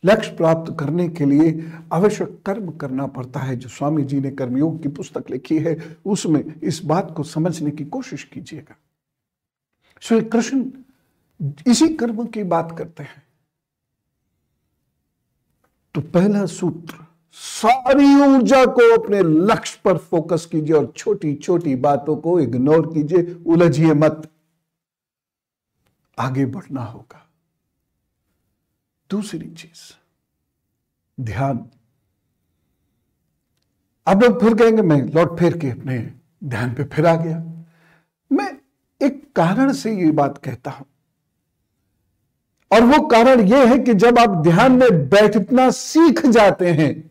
लक्ष्य 0.05 0.37
प्राप्त 0.37 0.77
करने 0.81 1.09
के 1.09 1.25
लिए 1.25 1.73
आवश्यक 1.93 2.43
कर्म 2.47 2.71
करना 2.71 3.07
पड़ता 3.07 3.41
है। 3.41 3.57
जो 3.57 3.69
स्वामी 3.69 4.03
जी 4.03 4.21
ने 4.21 4.31
कर्मयोग 4.31 4.83
की 4.83 4.89
पुस्तक 4.89 5.25
लिखी 5.31 5.59
है, 5.59 5.97
उसमें 6.07 6.61
इस 6.61 6.85
बात 6.85 7.15
को 7.17 7.23
समझने 7.23 7.71
की 7.71 7.85
कोशिश 7.85 8.25
कीजिएगा। 8.25 8.77
श्री 10.01 10.21
कृष्ण 10.21 10.71
इसी 11.67 11.89
कर्म 11.89 12.27
की 12.27 12.43
बात 12.43 12.79
करते 12.79 13.03
हैं। 13.03 13.23
तो 15.95 16.01
पहला 16.01 16.47
सूत्र 16.47 17.08
सारी 17.33 18.15
ऊर्जा 18.15 18.65
को 18.65 19.03
अपने 19.03 19.23
लक्ष्य 19.23 19.81
पर 19.85 19.99
फोकस 19.99 20.47
कीजिए 20.47 20.77
और 20.77 20.93
छोटी 20.97 21.35
छोटी 21.35 21.77
बातों 21.77 22.17
को 22.17 22.41
इग्नोर 22.41 22.95
कीजिए, 22.95 23.45
उलझिए 23.47 23.93
मत। 23.93 24.31
आगे 26.19 26.47
बढ़ना 26.47 26.85
होगा। 26.85 27.29
दूसरी 29.11 29.51
चीज़, 29.51 29.95
ध्यान। 31.23 31.71
अब 34.07 34.23
लोग 34.23 34.41
फिर 34.41 34.55
कहेंगे, 34.55 34.83
मैं 34.83 35.03
लौट 35.03 35.39
फिर 35.39 35.59
के 35.59 35.71
अपने 35.71 36.13
ध्यान 36.45 36.75
पे 36.75 36.85
फिर 36.85 37.07
आ 37.07 37.17
गया। 37.17 37.39
मैं 38.33 38.59
एक 39.03 39.37
कारण 39.37 39.73
से 39.73 39.97
ये 39.97 40.11
बात 40.11 40.39
कहता 40.39 40.71
हूँ। 40.71 40.87
और 42.73 42.83
वो 42.83 43.07
कारण 43.07 43.41
ये 43.41 43.67
है 43.67 43.79
कि 43.79 43.95
जब 43.95 44.19
आप 44.19 44.29
ध्यान 44.29 44.73
में 44.73 45.09
बैठना 45.09 45.71
सीख 45.71 46.27
जाते 46.27 46.73
हैं 46.73 47.08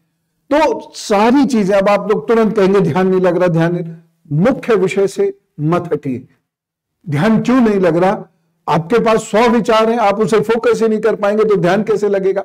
तो 0.49 0.91
सारी 0.95 1.45
चीज़ें 1.45 1.77
अब 1.77 1.89
आप 1.89 2.09
लोग 2.09 2.27
तुरंत 2.27 2.55
कहेंगे, 2.55 2.79
ध्यान 2.81 3.07
नहीं 3.07 3.21
लग 3.21 3.37
रहा, 3.37 3.47
ध्यान 3.47 4.01
मुख्य 4.31 4.75
विषय 4.75 5.07
से 5.07 5.33
मत 5.59 5.89
हटिए। 5.93 6.27
ध्यान 7.09 7.41
क्यों 7.41 7.59
नहीं 7.61 7.79
लग 7.79 7.97
रहा? 7.97 8.23
आपके 8.67 8.99
पास 8.99 9.23
सौ 9.23 9.47
विचार 9.49 9.89
हैं, 9.89 9.97
आप 9.97 10.19
उसे 10.19 10.39
फोकस 10.39 10.81
ही 10.81 10.87
नहीं 10.87 10.99
कर 10.99 11.15
पाएँगे 11.15 11.43
तो 11.43 11.55
ध्यान 11.55 11.83
कैसे 11.83 12.09
लगेगा? 12.09 12.43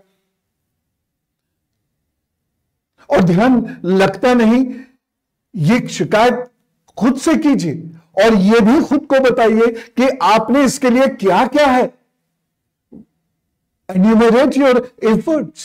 और 3.11 3.23
ध्यान 3.23 3.65
लगता 3.85 4.35
नहीं, 4.35 4.65
ये 5.55 5.87
शिकायत 5.89 6.45
खुद 6.99 7.17
से 7.17 7.35
कीजिए। 7.37 7.91
और 8.25 8.35
ये 8.35 8.61
भी 8.61 8.81
खुद 8.81 9.07
को 9.07 9.21
बताइए 9.21 9.67
कि 9.97 10.09
आपने 10.23 10.65
इसके 10.65 10.91
लिए 10.91 11.07
क्या 11.07 11.47
क्या 11.47 11.67
है। 11.67 11.93
Enumerate 13.89 14.57
your 14.57 14.77
efforts. 15.05 15.63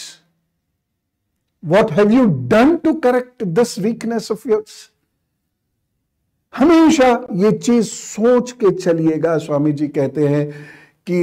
What 1.64 1.90
have 1.92 2.12
you 2.12 2.28
done 2.48 2.80
to 2.82 3.00
correct 3.00 3.44
this 3.56 3.78
weakness 3.78 4.30
of 4.30 4.46
yours? 4.46 4.90
हमेशा 6.54 7.08
ये 7.36 7.52
चीज़ 7.52 7.88
सोच 7.88 8.52
के 8.52 8.72
चलिएगा, 8.76 9.38
स्वामी 9.38 9.72
जी 9.72 9.88
कहते 9.88 10.28
हैं 10.28 10.50
कि 11.08 11.20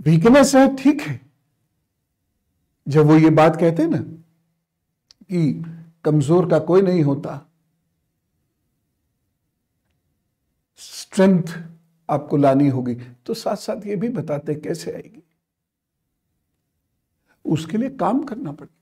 वीकनेस 0.00 0.54
है, 0.54 0.74
ठीक 0.76 1.00
है। 1.00 1.20
जब 2.86 3.06
वो 3.06 3.16
ये 3.16 3.30
बात 3.30 3.56
कहते 3.60 3.82
हैं 3.82 3.90
ना 3.90 3.98
कि 3.98 5.64
कमज़ोर 6.04 6.48
का 6.50 6.58
कोई 6.58 6.82
नहीं 6.82 7.02
होता। 7.02 7.44
स्ट्रेंथ 10.78 11.54
आपको 12.08 12.36
लानी 12.36 12.68
होगी 12.68 12.94
तो 13.26 13.34
साथ 13.34 13.56
साथ 13.56 13.86
ये 13.86 13.96
भी 13.96 14.08
बताते 14.08 14.54
कैसे 14.54 14.92
आएगी। 14.92 15.22
उसके 17.44 17.78
लिए 17.78 17.90
काम 17.90 18.22
करना 18.22 18.52
पड़ेगा। 18.52 18.77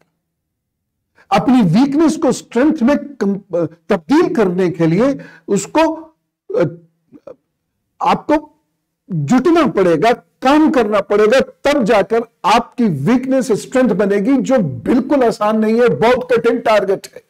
अपनी 1.30 1.62
वीकनेस 1.62 2.16
को 2.16 2.32
स्ट्रेंथ 2.32 2.82
में 2.82 2.96
तब्दील 3.16 4.34
करने 4.34 4.70
के 4.70 4.86
लिए 4.86 5.18
उसको 5.48 5.82
आपको 8.00 8.36
जुटना 9.10 9.66
पड़ेगा, 9.66 10.12
काम 10.12 10.70
करना 10.70 11.00
पड़ेगा, 11.00 11.40
तब 11.40 11.82
जाकर 11.84 12.22
आपकी 12.44 12.84
वीकनेस 12.84 13.52
स्ट्रेंथ 13.52 13.88
बनेगी, 13.88 14.36
जो 14.36 14.58
बिल्कुल 14.58 15.24
आसान 15.24 15.58
नहीं 15.58 15.80
है, 15.80 15.88
बहुत 15.88 16.28
कठिन 16.32 16.58
टारगेट 16.60 17.06
है। 17.14 17.22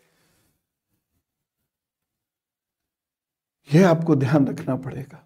यह 3.69 3.89
आपको 3.91 4.17
ध्यान 4.17 4.47
रखना 4.47 4.77
पड़ेगा। 4.77 5.23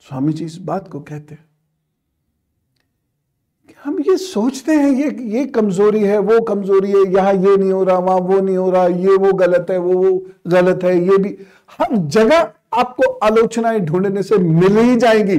स्वामी 0.00 0.32
जी 0.32 0.44
इस 0.44 0.56
बात 0.56 0.88
को 0.88 1.00
कहते 1.00 1.34
हैं। 1.34 1.49
हम 3.84 3.98
ये 4.00 4.16
सोचते 4.16 4.72
हैं, 4.72 4.90
ये 4.90 5.10
ये 5.30 5.44
कमज़ोरी 5.46 6.02
है, 6.04 6.18
वो 6.18 6.40
कमज़ोरी 6.44 6.90
है, 6.90 7.04
यहाँ 7.12 7.32
ये 7.34 7.56
नहीं 7.56 7.70
हो 7.72 7.82
रहा, 7.84 7.98
वहाँ 7.98 8.18
वो 8.18 8.40
नहीं 8.40 8.56
हो 8.56 8.70
रहा, 8.70 8.86
ये 8.86 9.16
वो 9.16 9.32
गलत 9.34 9.70
है, 9.70 9.78
वो 9.78 9.94
वो 9.94 10.10
गलत 10.46 10.84
है, 10.84 10.96
ये 11.00 11.16
भी। 11.18 11.36
हर 11.70 11.96
जगह 11.96 12.52
आपको 12.72 13.10
आलोचनाएँ 13.26 13.80
ढूँढने 13.80 14.22
से 14.22 14.38
मिल 14.38 14.78
ही 14.78 14.96
जाएँगी। 14.96 15.38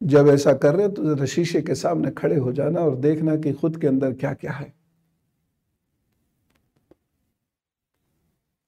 जब 0.00 0.28
ऐसा 0.28 0.52
कर 0.54 0.74
रहे 0.74 0.86
हो 0.86 1.14
तो 1.16 1.26
शीशे 1.26 1.60
के 1.62 1.74
सामने 1.74 2.10
खड़े 2.10 2.36
हो 2.36 2.52
जाना 2.52 2.80
और 2.80 2.94
देखना 2.96 3.36
कि 3.36 3.52
खुद 3.52 3.76
के 3.80 3.86
अंदर 3.86 4.12
क्या 4.12 4.32
क्या 4.34 4.52
है। 4.52 4.72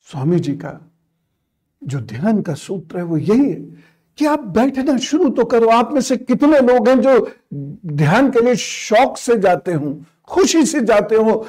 स्वामी 0.08 0.38
जी 0.40 0.52
का 0.56 0.78
जो 1.82 2.00
ध्यान 2.00 2.42
का 2.42 2.54
सूत्र 2.54 2.98
है, 2.98 3.04
वो 3.04 3.16
यही 3.18 3.50
है 3.50 3.60
कि 4.18 4.26
आप 4.26 4.40
बैठना 4.54 4.96
शुरू 4.98 5.28
तो 5.28 5.44
करो। 5.44 5.68
आप 5.68 5.92
में 5.92 6.00
से 6.00 6.16
कितने 6.16 6.60
लोग 6.60 6.88
हैं 6.88 7.00
जो 7.00 7.30
ध्यान 7.86 8.30
के 8.30 8.40
लिए 8.40 8.56
शौक 8.56 9.16
से 9.18 9.38
जाते 9.38 9.72
हो, 9.72 9.96
खुशी 10.28 10.64
से 10.66 10.80
जाते 10.80 11.16
हो, 11.16 11.46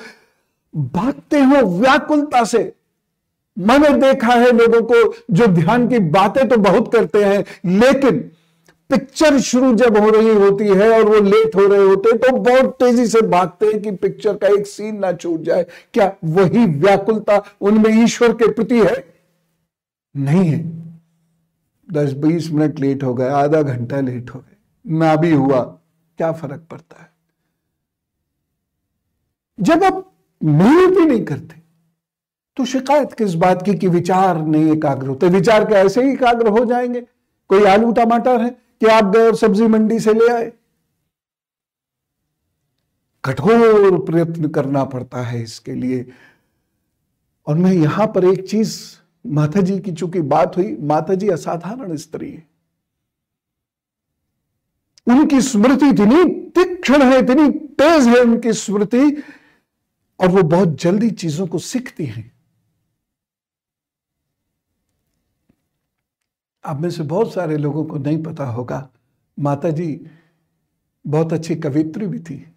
भागते 0.73 1.39
हो 1.39 1.61
व्याकुलता 1.79 2.43
से। 2.43 2.71
मैंने 3.57 3.89
देखा 4.01 4.33
है 4.33 4.51
लोगों 4.51 4.81
को 4.83 5.13
जो 5.31 5.47
ध्यान 5.47 5.87
की 5.87 5.99
बातें 5.99 6.47
तो 6.49 6.57
बहुत 6.59 6.91
करते 6.93 7.23
हैं, 7.23 7.43
लेकिन 7.65 8.19
पिक्चर 8.89 9.39
शुरू 9.39 9.73
जब 9.73 9.97
हो 9.97 10.09
रही 10.09 10.33
होती 10.35 10.67
है 10.67 10.89
और 10.89 11.03
वो 11.03 11.19
लेट 11.21 11.55
हो 11.55 11.65
रहे 11.67 11.83
होते 11.83 12.09
हैं 12.09 12.17
तो 12.19 12.37
बहुत 12.37 12.75
तेज़ी 12.79 13.05
से 13.07 13.21
भागते 13.21 13.65
हैं 13.65 13.81
कि 13.81 13.91
पिक्चर 13.91 14.33
का 14.33 14.47
एक 14.47 14.67
सीन 14.67 14.97
ना 14.99 15.11
छूट 15.13 15.41
जाए। 15.41 15.65
क्या 15.93 16.11
वही 16.25 16.65
व्याकुलता 16.65 17.41
उनमें 17.61 18.03
ईश्वर 18.03 18.33
के 18.33 18.51
प्रति 18.51 18.79
है? 18.79 19.03
नहीं 20.15 20.45
है। 20.45 20.82
दस 21.87 22.13
बीस 22.13 22.49
मिनट 22.51 22.79
लेट 22.79 23.03
हो 23.03 23.13
गए, 23.13 23.27
आधा 23.27 23.61
घंटा 23.61 23.99
लेट 23.99 24.29
हो 24.29 24.39
गए। 24.39 24.55
ना 24.85 25.15
भी 25.15 25.31
हुआ, 25.31 25.61
क्या 26.19 26.31
फ़र्क 26.31 26.67
पड़ता 26.71 27.01
है? 27.01 27.11
जब 29.59 29.83
आप 29.83 30.11
मेहनत 30.41 30.97
ही 30.99 31.05
नहीं 31.05 31.23
करते 31.25 31.61
तो 32.57 32.65
शिकायत 32.65 33.13
किस 33.13 33.33
बात 33.33 33.61
की 33.65 33.73
कि 33.75 33.87
विचार 33.87 34.37
नहीं 34.37 34.71
एकाग्र 34.71 35.07
होते? 35.07 35.27
विचार 35.27 35.63
के 35.65 35.75
ऐसे 35.75 36.03
ही 36.03 36.11
एकाग्र 36.13 36.47
हो 36.47 36.63
जाएँगे? 36.65 37.01
कोई 37.49 37.63
आलू 37.65 37.91
टमाटर 37.91 38.41
है 38.41 38.49
कि 38.49 38.85
आप 38.85 39.05
गए 39.05 39.25
और 39.27 39.35
सब्ज़ी 39.35 39.67
मंडी 39.67 39.99
से 39.99 40.13
ले 40.13 40.27
आए? 40.33 40.51
कठोर 43.23 43.99
प्रयत्न 44.05 44.49
करना 44.49 44.83
पड़ता 44.85 45.21
है 45.21 45.41
इसके 45.41 45.73
लिए। 45.73 46.05
और 47.47 47.55
मैं 47.55 47.71
यहाँ 47.73 48.07
पर 48.07 48.25
एक 48.25 48.47
चीज़ 48.49 48.77
माता 49.25 49.61
जी 49.61 49.79
की 49.79 49.91
चूँकि 49.91 50.21
बात 50.21 50.57
हुई 50.57 50.75
माता 50.77 51.13
जी 51.13 51.29
असाधारण 51.29 51.95
स्त्री 51.95 52.31
है। 52.31 52.47
उनकी 55.07 55.41
स्मृति 55.41 55.89
इतनी 55.89 56.49
तीक्ष्ण 56.49 57.01
है, 57.01 57.19
इतनी 57.19 57.49
तेज 57.51 58.07
है 58.07 58.19
उनकी 58.21 58.53
स्मृति, 58.53 59.23
और 60.19 60.29
वो 60.29 60.43
बहुत 60.43 60.75
जल्दी 60.81 61.09
चीज़ों 61.11 61.47
को 61.47 61.59
सीखती 61.59 62.05
हैं। 62.05 62.31
आप 66.65 66.79
में 66.79 66.89
से 66.89 67.03
बहुत 67.03 67.33
सारे 67.33 67.57
लोगों 67.57 67.85
को 67.85 67.97
नहीं 67.97 68.23
पता 68.23 68.45
होगा 68.45 68.89
माता 69.39 69.69
जी 69.69 70.07
बहुत 71.05 71.33
अच्छी 71.33 71.55
कवित्री 71.55 72.07
भी 72.07 72.19
थी। 72.19 72.53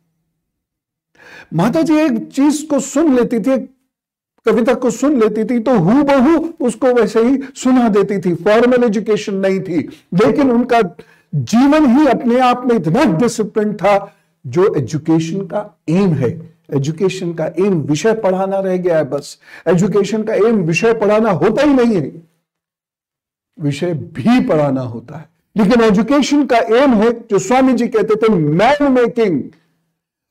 माता 1.54 1.82
जी 1.82 1.94
एक 1.94 2.32
चीज़ 2.32 2.66
को 2.66 2.80
सुन 2.80 3.14
लेती 3.16 3.40
थी 3.40 3.56
कविता 4.46 4.74
को 4.74 4.90
सुन 4.90 5.18
लेती 5.20 5.44
थी 5.44 5.58
तो 5.58 5.76
हु 5.78 6.02
बहु 6.04 6.38
उसको 6.60 6.92
वैसे 6.92 7.22
ही 7.22 7.38
सुना 7.54 7.88
देती 7.88 8.18
थी। 8.20 8.34
फॉर्मल 8.34 8.84
एजुकेशन 8.84 9.34
नहीं 9.36 9.60
थी, 9.60 9.78
लेकिन 10.14 10.50
उनका 10.50 10.80
जीवन 11.32 11.86
ही 11.88 12.06
अपने 12.06 12.38
आप 12.40 12.66
में 12.66 12.74
इतना 12.76 13.04
डिसिप्लिन 13.18 13.72
था, 13.74 14.12
जो 14.44 14.74
एजुकेशन 14.74 15.46
का 15.46 15.78
एम 15.88 16.12
है। 16.14 16.30
एजुकेशन 16.74 17.32
का 17.34 17.46
एम 17.58 17.80
विषय 17.82 18.14
पढ़ाना 18.14 18.58
रह 18.60 18.76
गया 18.76 18.96
है 18.96 19.04
बस। 19.04 19.38
एजुकेशन 19.68 20.22
का 20.22 20.34
एम 20.34 20.62
विषय 20.62 20.94
पढ़ाना 20.94 21.30
होता 21.32 21.62
ही 21.62 21.74
नहीं 21.74 21.94
है। 21.94 22.10
विषय 23.58 23.94
भी 23.94 24.40
पढ़ाना 24.48 24.80
होता 24.82 25.16
है। 25.16 25.28
लेकिन 25.56 25.82
एजुकेशन 25.82 26.44
का 26.46 26.58
एम 26.76 26.94
है, 26.94 27.10
जो 27.30 27.38
स्वामी 27.38 27.72
जी 27.72 27.86
कहते 27.88 28.14
थे 28.14 28.32
मैन 28.32 28.92
मेकिंग 28.92 29.42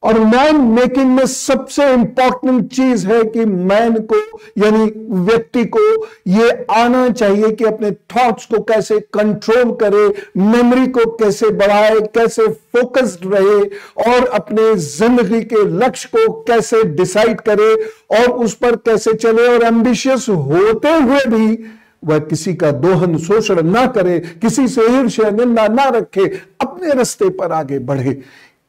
और 0.06 0.20
मैन 0.20 0.62
मेकिंग 0.62 1.10
में 1.12 1.26
सबसे 1.26 1.92
इंपॉर्टेंट 1.94 2.72
चीज़ 2.74 3.08
है 3.08 3.24
कि 3.24 3.46
मैन 3.46 3.98
को, 4.12 4.20
यानी 4.58 4.86
व्यक्ति 5.22 5.64
को 5.66 6.08
यह 6.28 6.66
आना 6.72 7.08
चाहिए 7.10 7.52
कि 7.52 7.66
अपने 7.66 7.92
थॉट्स 7.92 8.46
को 8.46 8.62
कैसे 8.64 9.00
कंट्रोल 9.14 9.72
करे 9.84 10.08
मेमोरी 10.38 10.88
को 10.88 11.06
कैसे 11.18 11.50
बढ़ाए, 11.52 12.00
कैसे 12.16 12.48
फोकस्ड 12.48 13.34
रहे, 13.34 13.60
और 14.08 14.28
अपने 14.34 14.76
ज़िंदगी 14.76 15.42
के 15.44 15.64
लक्ष्य 15.78 16.10
को 16.16 16.32
कैसे 16.42 16.84
डिसाइड 16.96 17.42
करे, 17.42 17.74
और 18.20 18.32
उस 18.44 18.54
पर 18.56 18.76
कैसे 18.76 19.14
चले, 19.14 19.48
और 19.48 19.64
एम्बिशियस 19.64 20.30
होते 20.30 20.94
हुए 20.94 21.26
भी 21.28 21.58
वह 22.04 22.20
किसी 22.20 22.54
का 22.54 22.72
दोहन 22.72 23.18
शोषण 23.18 23.62
ना 23.64 23.86
करे, 23.88 24.20
किसी 24.42 24.68
से 24.68 24.82
ईर्ष्या 25.00 25.30
निंदा 25.30 25.68
ना 25.68 25.84
रखे, 25.90 26.26
अपने 26.62 26.94
रास्ते 26.94 27.30
पर 27.30 27.52
आगे 27.52 27.80
बढ़े। 27.80 28.22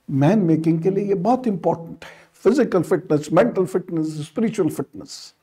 मैन 0.09 0.39
मेकिंग 0.39 0.83
के 0.83 0.91
लिए 0.91 1.05
ये 1.05 1.15
बहुत 1.15 1.47
इंपॉर्टेंट 1.47 2.05
है. 2.05 2.11
Physical 2.45 2.83
fitness 2.83 3.29
mental 3.33 3.65
fitness 3.67 4.07
spiritual 4.27 4.69
fitness 4.71 5.35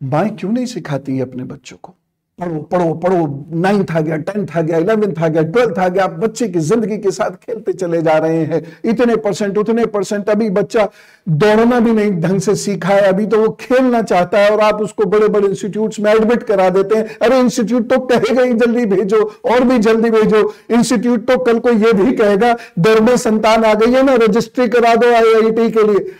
माए 0.00 0.30
क्यों 0.30 0.52
नहीं 0.52 0.66
सिखाती 0.66 1.16
है 1.16 1.22
अपने 1.22 1.44
बच्चों 1.44 1.76
को? 1.76 1.94
पढ़ो 2.38 2.58
पढ़ो 2.62 2.92
पढ़ो 2.94 3.46
नाइन्थ 3.54 3.90
आ 3.90 4.00
गया 4.00 4.16
टेंथ 4.18 4.56
आ 4.56 4.60
गया 4.60 4.78
इलेवेंथ 4.78 5.18
आ 5.18 5.28
गया 5.28 5.42
ट्वेल्थ 5.44 5.78
आ 5.78 5.88
गया, 5.88 6.04
आप 6.04 6.10
बच्चे 6.12 6.46
की 6.48 6.58
ज़िंदगी 6.60 6.96
के 6.98 7.10
साथ 7.10 7.30
खेलते 7.42 7.72
चले 7.72 8.00
जा 8.02 8.16
रहे 8.18 8.44
हैं। 8.44 8.62
इतने 8.84 9.16
परसेंट 9.16 9.58
उतने 9.58 9.84
परसेंट 9.86 10.30
अभी 10.30 10.48
बच्चा 10.50 10.88
दौड़ना 11.26 11.80
भी 11.80 11.92
नहीं 11.92 12.10
ढंग 12.20 12.40
से 12.40 12.54
सीखा 12.56 12.88
है, 12.88 13.02
अभी 13.02 13.26
तो 13.26 13.40
वो 13.40 13.48
खेलना 13.60 14.00
चाहता 14.02 14.38
है 14.38 14.50
और 14.50 14.60
आप 14.60 14.80
उसको 14.82 15.04
बड़े 15.06 15.28
बड़े 15.28 15.48
इंस्टीट्यूट 15.48 15.98
में 16.00 16.10
एडमिट 16.12 16.42
करा 16.42 16.68
देते 16.70 16.96
हैं। 16.96 17.16
अरे 17.18 17.38
इंस्टीट्यूट 17.40 17.88
तो 17.90 17.98
कहेगा 18.06 18.42
ही, 18.42 18.54
जल्दी 18.54 18.86
भेजो, 18.86 19.20
और 19.44 19.64
भी 19.64 19.78
जल्दी 19.80 20.10
भेजो। 20.10 20.42
इंस्टीट्यूट 20.70 21.26
तो 21.26 21.36
कल 21.44 21.58
को 21.58 21.70
ये 21.70 21.92
भी 21.92 22.12
कहेगा, 22.12 22.54
दर 22.78 23.00
में 23.00 23.16
संतान 23.18 23.64
आ 23.64 23.74
गई 23.74 23.92
है 23.92 24.02
ना 24.02 24.14
रजिस्ट्री 24.22 24.68
करा 24.68 24.94
दो 24.94 25.12
आईआईटी 25.12 25.70
के 25.70 25.82
लिए। 25.82 26.14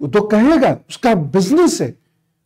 वो 0.00 0.08
तो 0.08 0.20
कहेगा, 0.26 0.76
उसका 0.90 1.14
बिज़नेस 1.14 1.80
है। 1.80 1.94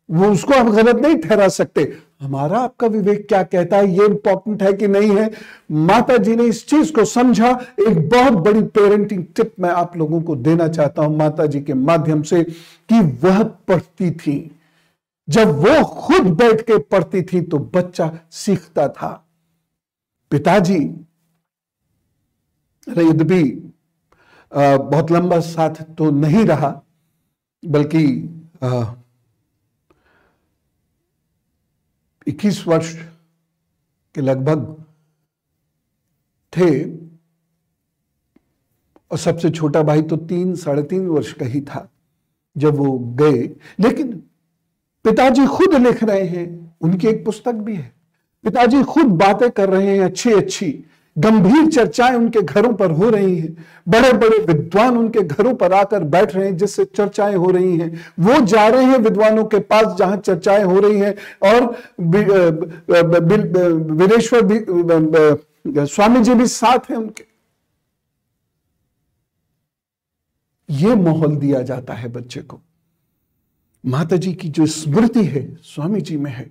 वो 0.08 0.28
उसको 0.28 0.54
आप 0.54 0.70
गलत 0.72 0.96
नहीं 0.96 1.16
ठहरा 1.18 1.48
सकते। 1.50 1.92
हमारा 2.20 2.58
आपका 2.58 2.86
विवेक 2.86 3.26
क्या 3.28 3.42
कहता 3.42 3.76
है? 3.76 3.88
ये 3.88 4.06
इंपॉर्टेंट 4.06 4.62
है 4.62 4.72
कि 4.72 4.88
नहीं 4.88 5.16
है? 5.16 5.30
माता 5.70 6.16
जी 6.16 6.34
ने 6.36 6.44
इस 6.44 6.66
चीज़ 6.68 6.92
को 6.92 7.04
समझा। 7.04 7.50
एक 7.80 8.08
बहुत 8.08 8.32
बड़ी 8.44 8.62
पेरेंटिंग 8.68 9.24
टिप 9.36 9.54
मैं 9.60 9.70
आप 9.72 9.96
लोगों 9.96 10.20
को 10.22 10.36
देना 10.38 10.68
चाहता 10.68 11.04
हूँ 11.04 11.16
माता 11.16 11.46
जी 11.46 11.60
के 11.60 11.74
माध्यम 11.74 12.22
से 12.22 12.42
कि 12.44 13.00
वह 13.22 13.42
पढ़ती 13.42 14.10
थी। 14.12 14.50
जब 15.28 15.48
वो 15.58 15.82
खुद 15.84 16.26
बैठ 16.36 16.60
के 16.62 16.78
पढ़ती 16.80 17.22
थी 17.22 17.40
तो 17.42 17.58
बच्चा 17.74 18.10
सीखता 18.32 18.88
था। 18.90 19.10
पिताजी 20.32 20.78
यद्यपि 22.86 23.42
बहुत 24.52 25.10
लंबा 25.12 25.38
साथ 25.40 25.82
तो 25.98 26.10
नहीं 26.12 26.44
रहा, 26.44 26.80
बल्कि 27.62 28.04
इक्कीस 32.30 32.66
वर्ष 32.66 32.94
के 34.14 34.20
लगभग 34.20 34.84
थे 36.52 36.84
और 39.10 39.18
सबसे 39.18 39.50
छोटा 39.50 39.82
भाई 39.82 40.02
तो 40.02 40.16
तीन, 40.16 40.54
साढ़े 40.56 40.82
तीन 40.82 41.06
वर्ष 41.08 41.32
का 41.32 41.46
ही 41.46 41.60
था 41.60 41.88
जब 42.56 42.74
वो 42.74 42.98
गए। 42.98 43.42
लेकिन 43.80 44.12
पिताजी 45.04 45.46
खुद 45.46 45.74
लिख 45.74 46.04
रहे 46.04 46.24
हैं, 46.24 46.76
उनकी 46.80 47.08
एक 47.08 47.24
पुस्तक 47.24 47.52
भी 47.52 47.76
है। 47.76 47.92
पिताजी 48.42 48.82
खुद 48.82 49.06
बातें 49.06 49.50
कर 49.50 49.70
रहे 49.70 49.96
हैं 49.96 50.04
अच्छी 50.04 50.32
अच्छी 50.32 50.84
गंभीर 51.18 51.66
चर्चाएँ 51.66 52.14
उनके 52.16 52.42
घरों 52.42 52.72
पर 52.74 52.90
हो 52.90 53.08
रही 53.10 53.38
हैं। 53.38 53.66
बड़े 53.88 54.12
बड़े 54.12 54.38
विद्वान 54.44 54.96
उनके 54.96 55.20
घरों 55.20 55.54
पर 55.54 55.72
आकर 55.72 56.04
बैठ 56.04 56.34
रहे 56.34 56.44
हैं, 56.44 56.56
जिससे 56.56 56.84
चर्चाएँ 56.84 57.34
हो 57.34 57.50
रही 57.50 57.78
हैं। 57.78 57.90
वो 58.20 58.40
जा 58.46 58.66
रहे 58.68 58.84
हैं 58.84 58.98
विद्वानों 58.98 59.44
के 59.44 59.58
पास 59.58 59.96
जहाँ 59.98 60.16
चर्चाएँ 60.16 60.64
हो 60.64 60.78
रही 60.80 60.98
हैं। 60.98 61.14
और 61.42 61.66
वीरेश्वर 63.90 64.48
स्वामी 65.86 66.20
जी 66.20 66.34
भी 66.34 66.46
साथ 66.46 66.90
हैं 66.90 66.96
उनके। 66.96 67.24
ये 70.68 70.94
माहौल 70.94 71.36
दिया 71.36 71.62
जाता 71.62 71.94
है 71.94 72.08
बच्चे 72.08 72.40
को। 72.40 72.60
माता 73.84 74.16
जी 74.16 74.32
की 74.32 74.48
जो 74.48 74.66
स्मृति 74.66 75.24
है, 75.24 75.42
स्वामी 75.62 76.00
जी 76.00 76.16
में 76.16 76.30
है। 76.30 76.50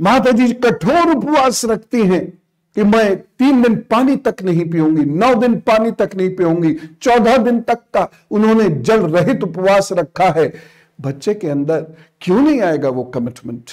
माता 0.00 0.30
जी 0.30 0.52
कठोर 0.54 1.16
उपवास 1.16 1.64
रखती 1.64 2.02
हैं। 2.02 2.43
कि 2.76 2.82
मैं 2.82 3.16
तीन 3.16 3.62
दिन 3.62 3.74
पानी 3.90 4.16
तक 4.16 4.42
नहीं 4.42 4.68
पीऊँगी, 4.70 5.04
नौ 5.04 5.34
दिन 5.34 5.58
पानी 5.60 5.90
तक 5.90 6.14
नहीं 6.16 6.30
पीऊँगी, 6.36 6.74
चौदह 7.02 7.36
दिन 7.36 7.60
तक 7.60 7.82
का 7.94 8.08
उन्होंने 8.30 8.68
जल 8.82 9.06
रहित 9.08 9.42
उपवास 9.44 9.92
रखा 9.92 10.30
है। 10.30 10.52
बच्चे 10.98 11.34
के 11.34 11.48
अंदर 11.48 11.86
क्यों 12.20 12.40
नहीं 12.42 12.60
आएगा 12.60 12.88
वो 12.88 13.04
कमिटमेंट 13.04 13.70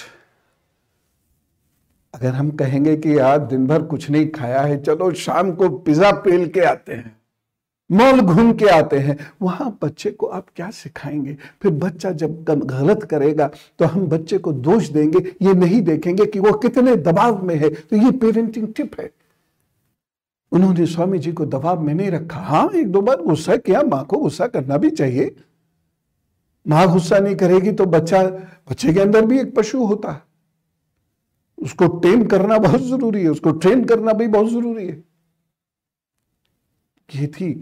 अगर 2.14 2.28
हम 2.28 2.50
कहेंगे 2.50 2.96
कि 2.96 3.18
यार 3.18 3.38
दिन 3.38 3.66
भर 3.66 3.82
कुछ 3.82 4.08
नहीं 4.10 4.28
खाया 4.28 4.60
है, 4.60 4.82
चलो 4.82 5.12
शाम 5.12 5.52
को 5.52 5.68
पिज्जा 5.68 6.10
पेल 6.12 6.48
के 6.48 6.60
आते 6.60 6.92
हैं। 6.92 7.21
मॉल 7.92 8.20
घूम 8.20 8.52
के 8.52 8.66
आते 8.66 8.98
हैं। 8.98 9.16
वहाँ 9.42 9.78
बच्चे 9.82 10.10
को 10.10 10.26
आप 10.26 10.46
क्या 10.56 10.70
सिखाएँगे? 10.70 11.36
फिर 11.62 11.72
बच्चा 11.72 12.10
जब 12.12 12.42
गलत 12.44 13.02
करेगा 13.02 13.50
तो 13.78 13.84
हम 13.84 14.06
बच्चे 14.06 14.38
को 14.38 14.52
दोष 14.52 14.88
देंगे, 14.88 15.18
ये 15.42 15.54
नहीं 15.54 15.80
देखेंगे 15.82 16.26
कि 16.26 16.38
वो 16.38 16.52
कितने 16.58 16.96
दबाव 16.98 17.42
में 17.44 17.54
है। 17.54 17.68
तो 17.70 17.96
ये 17.96 18.10
पेरेंटिंग 18.12 18.72
टिप 18.74 19.00
है। 19.00 19.10
उन्होंने 20.52 20.86
स्वामी 20.86 21.18
जी 21.18 21.32
को 21.32 21.44
दबाव 21.46 21.80
में 21.80 21.92
नहीं 21.94 22.10
रखा। 22.10 22.40
हाँ 22.40 22.68
एक 22.70 22.90
दो 22.92 23.00
बार 23.02 23.22
गुस्सा 23.22 23.56
किया, 23.56 23.82
माँ 23.82 24.04
को 24.04 24.18
गुस्सा 24.18 24.46
करना 24.46 24.76
भी 24.76 24.90
चाहिए। 24.90 25.34
माँ 26.66 26.86
गुस्सा 26.92 27.18
नहीं 27.18 27.36
करेगी 27.36 27.72
तो 27.72 27.86
बच्चा, 27.86 28.22
बच्चे 28.70 28.92
के 28.94 29.00
अंदर 29.00 29.26
भी 29.26 29.40
एक 29.40 29.54
पशु 29.56 29.84
होता 29.84 30.10
है। 30.12 30.22
उसको 31.58 31.86
टेम 32.00 32.24
करना 32.24 32.58
बहुत 32.58 32.80
ज़रूरी 32.80 33.22
है, 33.22 33.28
उसको 33.28 33.50
ट्रेन 33.52 33.84
करना 33.84 34.12
भी 34.12 34.26
बहुत 34.28 34.48
ज़रूरी 34.48 34.86
है। 34.86 35.02
ये 37.08 37.26
थी 37.26 37.52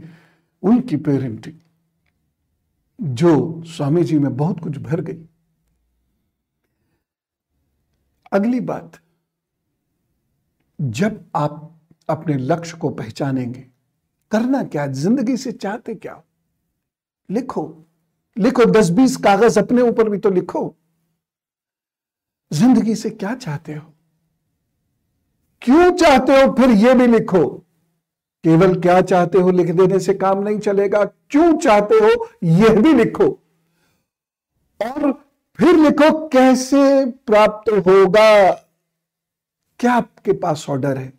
उनकी 0.62 0.96
पेरेंटिंग, 0.99 1.59
जो 2.99 3.62
स्वामी 3.66 4.05
जी 4.05 4.18
में 4.18 4.37
बहुत 4.37 4.61
कुछ 4.61 4.79
भर 4.79 5.01
गई। 5.01 5.27
अगली 8.33 8.61
बात, 8.61 9.01
जब 10.79 11.25
आप 11.37 11.81
अपने 12.09 12.37
लक्ष्य 12.37 12.77
को 12.79 12.90
पहचानेंगे, 12.90 13.66
करना 14.33 14.62
क्या, 14.64 14.87
ज़िंदगी 14.87 15.37
से 15.37 15.53
चाहते 15.53 15.94
क्या 15.94 16.23
लिखो। 17.29 17.87
लिखो 18.37 18.64
दस 18.64 18.90
बीस 18.90 19.16
कागज़ 19.16 19.59
अपने 19.59 19.83
ऊपर 19.83 20.09
भी 20.09 20.18
तो 20.18 20.31
लिखो। 20.31 20.62
ज़िंदगी 22.51 22.94
से 22.94 23.11
क्या 23.11 23.35
चाहते 23.35 23.75
हो? 23.75 23.92
क्यों 25.62 25.90
चाहते 25.96 26.33
हो, 26.33 26.53
फिर 26.55 26.70
यह 26.70 26.94
भी 26.94 27.07
लिखो। 27.07 27.42
केवल 28.44 28.81
क्या 28.81 29.00
चाहते 29.00 29.38
हो 29.38 29.50
लिख 29.50 29.70
देने 29.70 29.98
से 29.98 30.14
काम 30.14 30.38
नहीं 30.38 30.59
चलेगा? 30.59 31.05
क्यों 31.05 31.59
चाहते 31.59 31.94
हो? 31.94 32.29
यह 32.42 32.81
भी 32.81 32.92
लिखो। 32.92 33.42
और 34.83 35.12
फिर 35.55 35.76
लिखो, 35.76 36.29
कैसे 36.29 37.07
प्राप्त 37.07 37.72
होगा? 37.72 38.53
क्या 39.79 39.92
आपके 39.92 40.33
पास 40.33 40.66
ऑर्डर 40.70 40.98
है? 40.98 41.12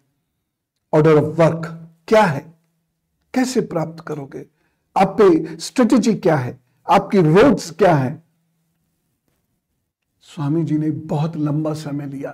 ऑर्डर 0.93 1.15
ऑफ़ 1.15 1.41
वर्क 1.41 1.89
क्या 2.07 2.23
है? 2.23 2.53
कैसे 3.33 3.61
प्राप्त 3.61 4.03
करोगे? 4.07 4.45
आप 4.97 5.17
पे 5.21 5.57
स्ट्रेटेजी 5.57 6.13
क्या 6.13 6.35
है? 6.35 6.59
आपकी 6.89 7.17
रोड्स 7.17 7.71
क्या 7.71 7.95
है? 7.95 8.23
स्वामी 10.21 10.63
जी 10.63 10.77
ने 10.77 10.91
बहुत 10.91 11.37
लंबा 11.37 11.73
समय 11.73 12.05
लिया। 12.05 12.31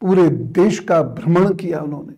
पूरे 0.00 0.28
देश 0.28 0.78
का 0.78 1.02
भ्रमण 1.02 1.54
किया 1.54 1.80
उन्होंने। 1.80 2.17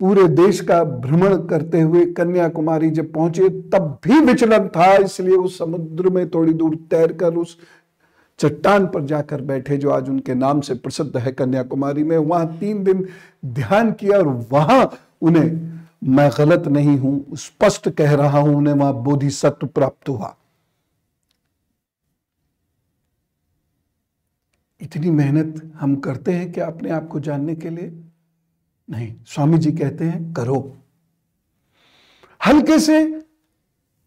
पूरे 0.00 0.26
देश 0.28 0.60
का 0.60 0.82
भ्रमण 0.84 1.36
करते 1.46 1.80
हुए 1.80 2.04
कन्याकुमारी 2.12 2.90
जब 2.90 3.12
पहुँचे, 3.12 3.48
तब 3.48 3.98
भी 4.04 4.20
विचलन 4.20 4.68
था, 4.68 4.94
इसलिए 4.94 5.36
उस 5.36 5.58
समुद्र 5.58 6.10
में 6.10 6.28
थोड़ी 6.30 6.52
दूर 6.52 6.76
तैरकर 6.90 7.34
उस 7.34 7.56
चट्टान 8.38 8.86
पर 8.86 9.04
जाकर 9.04 9.40
बैठे, 9.42 9.76
जो 9.76 9.90
आज 9.90 10.08
उनके 10.08 10.34
नाम 10.34 10.60
से 10.60 10.74
प्रसिद्ध 10.74 11.16
है 11.16 11.32
कन्याकुमारी 11.32 12.02
में। 12.02 12.16
वहाँ 12.16 12.58
तीन 12.58 12.82
दिन 12.84 13.06
ध्यान 13.44 13.92
किया 13.92 14.18
और 14.18 14.28
वहाँ 14.52 14.90
उन्हें, 15.22 15.80
मैं 16.04 16.30
गलत 16.38 16.68
नहीं 16.68 16.98
हूँ, 16.98 17.36
स्पष्ट 17.36 17.88
कह 17.88 18.14
रहा 18.14 18.38
हूँ, 18.38 18.56
उन्हें 18.56 18.74
वहाँ 18.74 19.02
बोधिसत्व 19.02 19.66
प्राप्त 19.66 20.08
हुआ। 20.08 20.36
इतनी 24.80 25.10
मेहनत 25.10 25.62
हम 25.74 25.96
करते 25.96 26.32
हैं 26.32 26.52
क्या 26.52 26.66
अपने 26.66 26.90
आप 26.90 27.08
को 27.08 27.20
जानने 27.20 27.54
के 27.54 27.70
लिए? 27.70 27.92
नहीं, 28.90 29.14
स्वामी 29.26 29.58
जी 29.58 29.72
कहते 29.72 30.04
हैं, 30.04 30.32
करो। 30.32 30.76
हल्के 32.40 32.78
से 32.78 33.04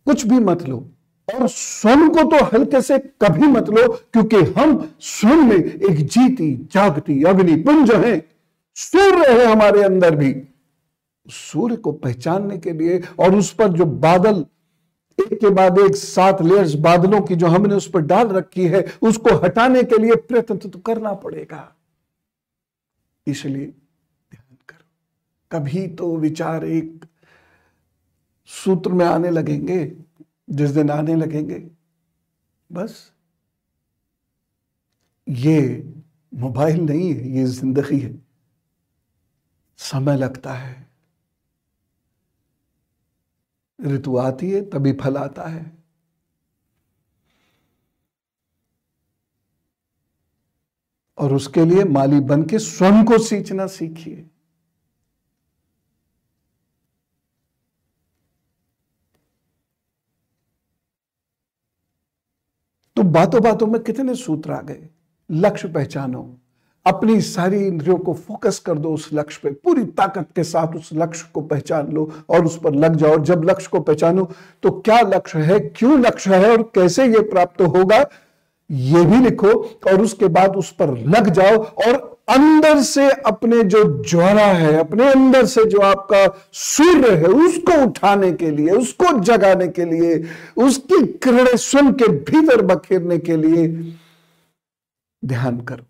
कुछ 0.07 0.25
भी 0.27 0.39
मत 0.39 0.63
लो, 0.63 0.77
और 1.27 1.47
स्वयं 1.47 2.09
को 2.09 2.23
तो 2.29 2.43
हल्के 2.45 2.81
से 2.81 2.97
कभी 3.21 3.47
मत 3.47 3.69
लो, 3.69 3.87
क्योंकि 4.13 4.37
हम 4.53 4.95
स्वयं 4.99 5.43
में 5.43 5.55
एक 5.55 5.95
जीती, 5.97 6.55
जागती, 6.71 7.23
अग्नि, 7.23 7.55
पुंज 7.55 7.91
है। 7.91 8.17
सूर्य 8.77 9.31
है 9.31 9.45
हमारे 9.45 9.83
अंदर 9.83 10.15
भी। 10.15 10.35
सूर्य 11.27 11.75
को 11.75 11.91
पहचानने 11.91 12.57
के 12.57 12.71
लिए 12.71 13.01
और 13.19 13.35
उस 13.35 13.53
पर 13.53 13.67
जो 13.67 13.85
बादल, 13.85 14.45
एक 15.19 15.33
के 15.33 15.49
बाद 15.49 15.79
एक, 15.79 15.95
सात 15.95 16.41
लेयर्स 16.41 16.73
बादलों 16.73 17.21
की 17.21 17.35
जो 17.35 17.47
हमने 17.47 17.75
उस 17.75 17.89
पर 17.89 18.01
डाल 18.01 18.27
रखी 18.27 18.67
है, 18.67 18.85
उसको 19.01 19.35
हटाने 19.35 19.83
के 19.83 19.97
लिए 19.97 20.15
प्रयत्न 20.15 20.57
तो 20.57 20.79
करना 20.79 21.13
पड़ेगा। 21.13 21.75
इसलिए 23.27 23.73
कभी 25.53 25.87
तो 25.87 26.17
विचार 26.17 26.65
एक 26.65 27.05
सूत्र 28.45 28.91
में 28.91 29.05
आने 29.05 29.29
लगेंगे, 29.29 29.97
जिस 30.49 30.69
दिन 30.69 30.89
आने 30.89 31.15
लगेंगे। 31.15 31.71
बस। 32.71 33.13
ये 35.29 35.93
मोबाइल 36.33 36.81
नहीं 36.81 37.13
है, 37.13 37.29
ये 37.29 37.45
ज़िंदगी 37.45 37.99
है। 37.99 38.23
समय 39.77 40.17
लगता 40.17 40.53
है। 40.53 40.87
ऋतु 43.81 44.17
आती 44.17 44.51
है, 44.51 44.69
तभी 44.69 44.93
फल 44.93 45.17
आता 45.17 45.43
है। 45.43 45.83
और 51.17 51.33
उसके 51.33 51.65
लिए 51.65 51.83
माली 51.83 52.19
बन 52.19 52.43
के 52.43 52.59
स्वयं 52.59 53.05
को 53.05 53.17
सींचना 53.17 53.67
सीखिए। 53.67 54.29
तो 63.03 63.09
बातों 63.09 63.41
बातों 63.43 63.65
में 63.67 63.81
कितने 63.83 64.13
सूत्र 64.15 64.51
आ 64.51 64.61
गए? 64.61 64.87
लक्ष्य 65.29 65.67
पहचानो। 65.67 66.19
अपनी 66.85 67.19
सारी 67.21 67.57
इंद्रियों 67.67 67.97
को 67.97 68.13
फोकस 68.13 68.59
कर 68.59 68.77
दो 68.77 68.93
उस 68.93 69.09
लक्ष्य 69.13 69.39
पे। 69.43 69.49
पूरी 69.55 69.83
ताकत 69.91 70.27
के 70.35 70.43
साथ 70.43 70.75
उस 70.75 70.89
लक्ष्य 70.93 71.27
को 71.33 71.41
पहचान 71.41 71.91
लो 71.91 72.09
और 72.29 72.45
उस 72.45 72.57
पर 72.59 72.73
लग 72.75 72.95
जाओ। 72.95 73.11
और 73.11 73.21
जब 73.21 73.43
लक्ष्य 73.43 73.69
को 73.71 73.79
पहचानो 73.79 74.29
तो 74.63 74.71
क्या 74.79 74.99
लक्ष्य 75.01 75.39
है, 75.39 75.59
क्यों 75.59 75.99
लक्ष्य 75.99 76.35
है 76.35 76.51
और 76.51 76.63
कैसे 76.75 77.05
ये 77.05 77.21
प्राप्त 77.23 77.61
होगा, 77.61 77.99
ये 78.69 79.05
भी 79.05 79.19
लिखो 79.19 79.51
और 79.87 80.01
उसके 80.01 80.27
बाद 80.29 80.55
उस 80.55 80.71
पर 80.71 80.97
लग 81.07 81.29
जाओ 81.29 81.57
और 81.57 82.12
अंदर 82.29 82.81
से 82.81 83.09
अपने 83.09 83.63
जो 83.63 84.03
ज्वारा 84.03 84.45
है, 84.45 84.73
अपने 84.73 85.11
अंदर 85.11 85.45
से 85.45 85.65
जो 85.65 85.79
आपका 85.79 86.49
सूर्य 86.53 87.15
है, 87.15 87.25
उसको 87.25 87.85
उठाने 87.85 88.31
के 88.31 88.51
लिए, 88.51 88.69
उसको 88.69 89.19
जगाने 89.19 89.67
के 89.67 89.85
लिए, 89.85 90.29
उसकी 90.57 91.05
किरणें 91.05 91.57
स्वयं 91.57 91.93
के 91.93 92.07
भीतर 92.07 92.61
बखेरने 92.61 93.17
के 93.17 93.37
लिए 93.37 93.67
ध्यान 95.25 95.61
करो। 95.61 95.85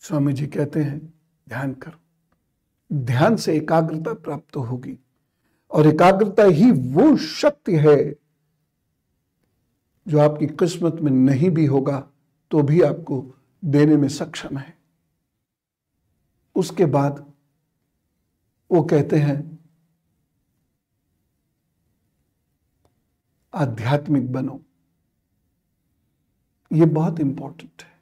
स्वामी 0.00 0.32
जी 0.32 0.46
कहते 0.46 0.80
हैं, 0.80 1.14
ध्यान 1.48 1.72
करो। 1.72 2.00
ध्यान 3.04 3.36
से 3.36 3.56
एकाग्रता 3.56 4.12
प्राप्त 4.12 4.56
होगी 4.56 4.98
और 5.70 5.86
एकाग्रता 5.86 6.44
ही 6.44 6.70
वो 6.70 7.16
शक्ति 7.16 7.76
है 7.76 8.14
जो 10.08 10.18
आपकी 10.18 10.46
किस्मत 10.46 10.94
में 10.94 11.12
नहीं 11.12 11.50
भी 11.50 11.66
होगा 11.66 12.08
तो 12.50 12.62
भी 12.62 12.80
आपको 12.80 13.34
देने 13.64 13.96
में 13.96 14.08
सक्षम 14.08 14.58
है। 14.58 14.78
उसके 16.54 16.86
बाद 16.86 17.32
वो 18.72 18.82
कहते 18.82 19.18
हैं, 19.18 19.58
आध्यात्मिक 23.54 24.32
बनो। 24.32 24.60
ये 26.72 26.86
बहुत 26.86 27.20
इंपॉर्टेंट 27.20 27.82
है। 27.82 28.00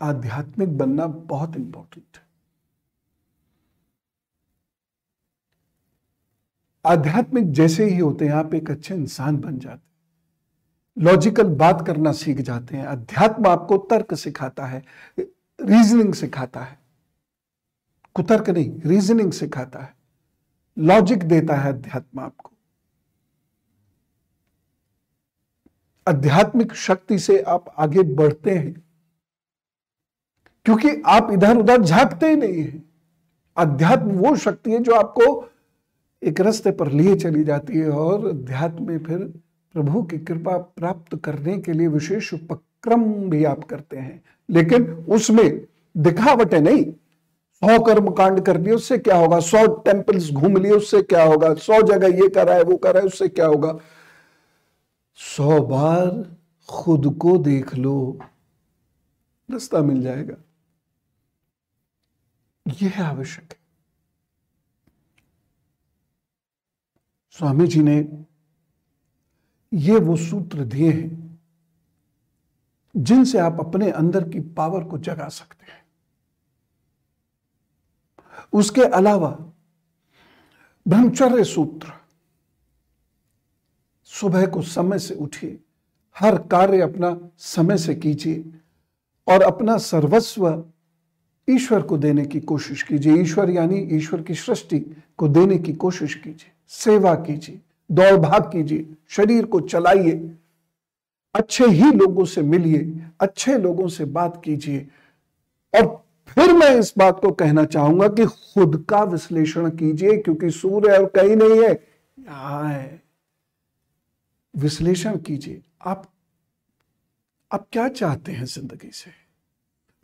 आध्यात्मिक 0.00 0.78
बनना 0.78 1.06
बहुत 1.06 1.56
इंपॉर्टेंट 1.56 2.16
है। 2.16 2.26
आध्यात्मिक 6.86 7.52
जैसे 7.52 7.84
ही 7.84 7.98
होते 7.98 8.24
हैं, 8.26 8.32
आप 8.32 8.54
एक 8.54 8.70
अच्छे 8.70 8.94
इंसान 8.94 9.36
बन 9.36 9.58
जाते 9.58 9.89
लॉजिकल 10.98 11.48
बात 11.48 11.86
करना 11.86 12.12
सीख 12.12 12.38
जाते 12.38 12.76
हैं, 12.76 12.86
अध्यात्म 12.86 13.46
आपको 13.46 13.78
तर्क 13.78 14.14
सिखाता 14.14 14.66
है 14.66 14.84
रीजनिंग 15.60 16.14
सिखाता 16.14 16.60
है। 16.60 16.78
कुतर्क 18.14 18.50
नहीं 18.50 18.80
रीजनिंग 18.80 19.32
सिखाता 19.32 19.78
है। 19.78 19.96
लॉजिक 20.78 21.22
देता 21.22 21.54
है 21.54 21.68
अध्यात्म 21.68 22.20
आपको। 22.20 22.50
आध्यात्मिक 26.08 26.74
शक्ति 26.74 27.18
से 27.18 27.42
आप 27.42 27.74
आगे 27.78 28.02
बढ़ते 28.02 28.50
हैं। 28.50 28.84
क्योंकि 30.64 31.02
आप 31.06 31.28
इधर 31.32 31.56
उधर 31.56 31.82
झांकते 31.82 32.28
ही 32.28 32.36
नहीं 32.36 32.62
है। 32.62 32.82
अध्यात्म 33.56 34.10
वो 34.10 34.36
शक्ति 34.36 34.72
है 34.72 34.78
जो 34.78 34.94
आपको 34.94 35.50
एक 36.22 36.40
रास्ते 36.40 36.70
पर 36.70 36.92
लिए 36.92 37.16
चली 37.16 37.44
जाती 37.44 37.78
है 37.78 37.90
और 37.90 38.26
अध्यात्म 38.26 38.86
में 38.86 38.98
फिर 38.98 39.40
प्रभु 39.72 40.02
की 40.02 40.18
कृपा 40.18 40.58
प्राप्त 40.58 41.16
करने 41.16 41.58
के 41.58 41.72
लिए 41.72 41.88
विशेष 41.88 42.34
उपक्रम 42.34 43.30
भी 43.30 43.44
आप 43.44 43.64
करते 43.64 43.96
हैं। 43.96 44.24
लेकिन 44.50 44.92
उसमें 44.92 45.66
दिखावटें 45.96 46.60
नहीं। 46.60 46.92
सौ 47.54 47.84
कर्म 47.84 48.10
कांड 48.10 48.40
कर 48.40 48.56
दिए 48.56 48.72
उससे 48.72 48.98
क्या 48.98 49.16
होगा? 49.16 49.40
सौ 49.40 49.66
टेम्पल्स 49.66 50.30
घूम 50.30 50.56
लिए, 50.56 50.72
उससे 50.72 51.02
क्या 51.02 51.22
होगा? 51.22 51.54
सौ 51.54 51.82
जगह 51.82 52.06
ये 52.06 52.28
करा 52.28 52.54
है, 52.54 52.62
वो 52.62 52.76
करा 52.76 53.00
है, 53.00 53.06
उससे 53.06 53.28
क्या 53.28 53.46
होगा? 53.46 53.78
सौ 55.14 55.62
बार 55.62 56.36
खुद 56.68 57.16
को 57.18 57.38
देख 57.38 57.74
लो, 57.74 58.18
रास्ता 59.50 59.78
मिल 59.78 60.02
जाएगा। 60.02 60.34
यह 62.82 63.06
आवश्यक 63.06 63.52
है। 63.52 63.58
स्वामी 67.30 67.66
जी 67.66 67.82
ने 67.82 68.24
ये 69.74 69.98
वो 69.98 70.16
सूत्र 70.16 70.64
दिए 70.64 70.92
हैं, 70.92 71.40
जिनसे 72.96 73.38
आप 73.38 73.56
अपने 73.60 73.90
अंदर 73.90 74.28
की 74.28 74.40
पावर 74.40 74.84
को 74.84 74.98
जगा 74.98 75.28
सकते 75.28 75.72
हैं। 75.72 75.84
उसके 78.52 78.82
अलावा, 78.82 79.28
ब्रह्मचर्य 80.88 81.44
सूत्र, 81.44 81.92
सुबह 84.04 84.46
को 84.46 84.62
समय 84.62 84.98
से 84.98 85.14
उठिए, 85.14 85.58
हर 86.16 86.38
कार्य 86.38 86.80
अपना 86.80 87.30
समय 87.38 87.78
से 87.78 87.94
कीजिए 87.94 88.44
और 89.26 89.42
अपना 89.42 89.76
सर्वस्व 89.78 90.64
ईश्वर 91.48 91.82
को 91.82 91.98
देने 91.98 92.24
की 92.26 92.40
कोशिश 92.40 92.82
कीजिए। 92.82 93.16
ईश्वर 93.16 93.50
यानी 93.50 93.78
ईश्वर 93.92 94.22
की 94.22 94.34
सृष्टि 94.34 94.80
को 95.16 95.28
देने 95.28 95.58
की 95.58 95.72
कोशिश 95.72 96.14
कीजिए, 96.14 96.52
सेवा 96.68 97.14
कीजिए। 97.14 97.60
दौड़ 97.90 98.16
भाग 98.18 98.50
कीजिए, 98.52 98.86
शरीर 99.08 99.44
को 99.44 99.60
चलाइए, 99.60 100.12
अच्छे 101.34 101.66
ही 101.66 101.90
लोगों 101.92 102.24
से 102.24 102.42
मिलिए, 102.42 103.02
अच्छे 103.20 103.56
लोगों 103.58 103.88
से 103.88 104.04
बात 104.06 104.40
कीजिए। 104.44 104.86
और 105.74 105.86
फिर 106.28 106.52
मैं 106.52 106.70
इस 106.78 106.92
बात 106.98 107.20
को 107.20 107.30
कहना 107.32 107.64
चाहूँगा 107.64 108.08
कि 108.08 108.24
खुद 108.24 108.84
का 108.88 109.02
विश्लेषण 109.04 109.68
कीजिए, 109.70 110.16
क्योंकि 110.16 110.50
सूर्य 110.50 110.96
और 110.98 111.06
कहीं 111.06 111.36
नहीं 111.36 111.62
है, 111.62 111.72
यहाँ 112.18 112.68
है। 112.68 113.02
विश्लेषण 114.54 115.16
कीजिए। 115.18 115.62
आप 115.82 116.06
आप 117.50 117.66
क्या 117.72 117.88
चाहते 117.88 118.32
हैं 118.32 118.44
ज़िंदगी 118.44 118.90
से? 118.92 119.10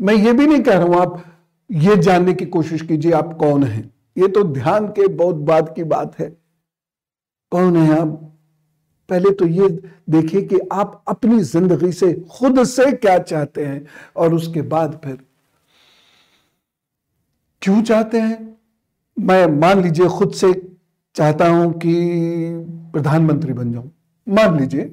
मैं 0.01 0.15
ये 0.15 0.33
भी 0.33 0.47
नहीं 0.47 0.63
कह 0.63 0.75
रहा 0.75 0.85
हूँ, 0.85 0.97
आप 0.97 1.25
ये 1.71 1.97
जानने 1.97 2.35
की 2.35 2.47
कोशिश 2.47 2.83
कीजिए, 2.83 3.13
आप 3.13 3.37
कौन 3.41 3.65
हैं? 3.65 3.83
ये 4.19 4.29
तो 4.29 4.43
ध्यान 4.45 4.87
के 4.89 5.07
बहुत 5.09 5.37
बाद 5.37 5.73
की 5.77 5.85
बात 5.85 6.19
है। 6.19 6.29
कौन 7.53 7.77
है 7.77 8.01
आप? 8.01 8.09
पहले 9.09 9.31
तो 9.31 9.47
ये 9.47 9.69
देखिए 10.11 10.43
कि 10.43 10.59
आप 10.73 11.03
अपनी 11.09 11.41
ज़िंदगी 11.41 11.93
से 11.93 12.13
खुद 12.33 12.63
से 12.65 12.91
क्या 12.93 13.19
चाहते 13.19 13.65
हैं 13.67 13.87
और 14.17 14.35
उसके 14.35 14.63
बाद 14.63 15.01
फिर 15.05 15.19
क्यों 17.63 17.83
चाहते 17.83 18.21
हैं? 18.21 18.57
मैं 19.17 19.47
मान 19.47 19.83
लीजिए 19.83 20.09
खुद 20.09 20.33
से 20.33 20.53
चाहता 21.15 21.49
हूँ 21.49 21.73
कि 21.73 21.95
प्रधानमंत्री 22.93 23.53
बन 23.53 23.73
जाऊँ। 23.73 23.91
मान 24.27 24.59
लीजिए, 24.61 24.85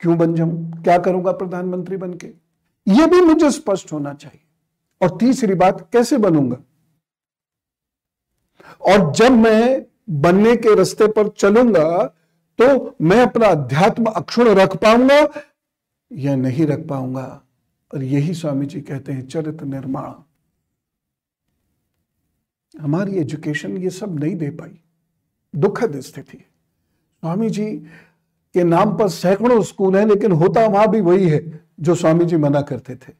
क्यों 0.00 0.16
बन 0.18 0.34
जाऊँ? 0.34 0.82
क्या 0.82 0.98
करूँगा 0.98 1.32
प्रधानमंत्री 1.32 1.96
बन 1.96 2.14
के 2.14 2.32
यह 2.86 3.06
भी 3.06 3.20
मुझे 3.20 3.50
स्पष्ट 3.50 3.92
होना 3.92 4.14
चाहिए। 4.14 4.40
और 5.00 5.16
तीसरी 5.18 5.54
बात, 5.54 5.88
कैसे 5.92 6.18
बनूँगा? 6.18 6.56
और 8.80 9.12
जब 9.12 9.32
मैं 9.32 9.84
बनने 10.12 10.56
के 10.56 10.74
रास्ते 10.74 11.06
पर 11.06 11.28
चलूँगा 11.28 12.04
तो 12.58 12.96
मैं 13.00 13.20
अपना 13.22 13.46
अध्यात्म 13.46 14.04
अक्षुण 14.06 14.48
रख 14.48 14.76
पाऊँगा 14.76 15.26
या 16.10 16.34
नहीं 16.36 16.66
रख 16.66 16.86
पाऊँगा? 16.86 17.42
और 17.90 18.02
यही 18.02 18.34
स्वामी 18.34 18.66
जी 18.66 18.80
कहते 18.80 19.12
हैं 19.12 19.26
चरित्र 19.26 19.64
निर्माण। 19.64 20.12
हमारी 22.74 23.16
एजुकेशन 23.16 23.76
ये 23.76 23.90
सब 23.90 24.18
नहीं 24.20 24.36
दे 24.36 24.50
पाई। 24.50 24.78
दुखद 25.54 26.00
स्थिति 26.00 26.38
स्वामी 26.38 27.50
जी 27.50 27.66
के 28.54 28.64
नाम 28.64 28.96
पर 28.98 29.08
सैकड़ों 29.08 29.62
स्कूल 29.62 29.96
हैं, 29.96 30.06
लेकिन 30.06 30.32
होता 30.32 30.66
वहाँ 30.66 30.88
भी 30.88 31.00
वही 31.00 31.28
है 31.28 31.40
जो 31.80 31.94
स्वामी 31.94 32.24
जी 32.24 32.36
मना 32.36 32.60
करते 32.62 32.94
थे। 32.96 33.12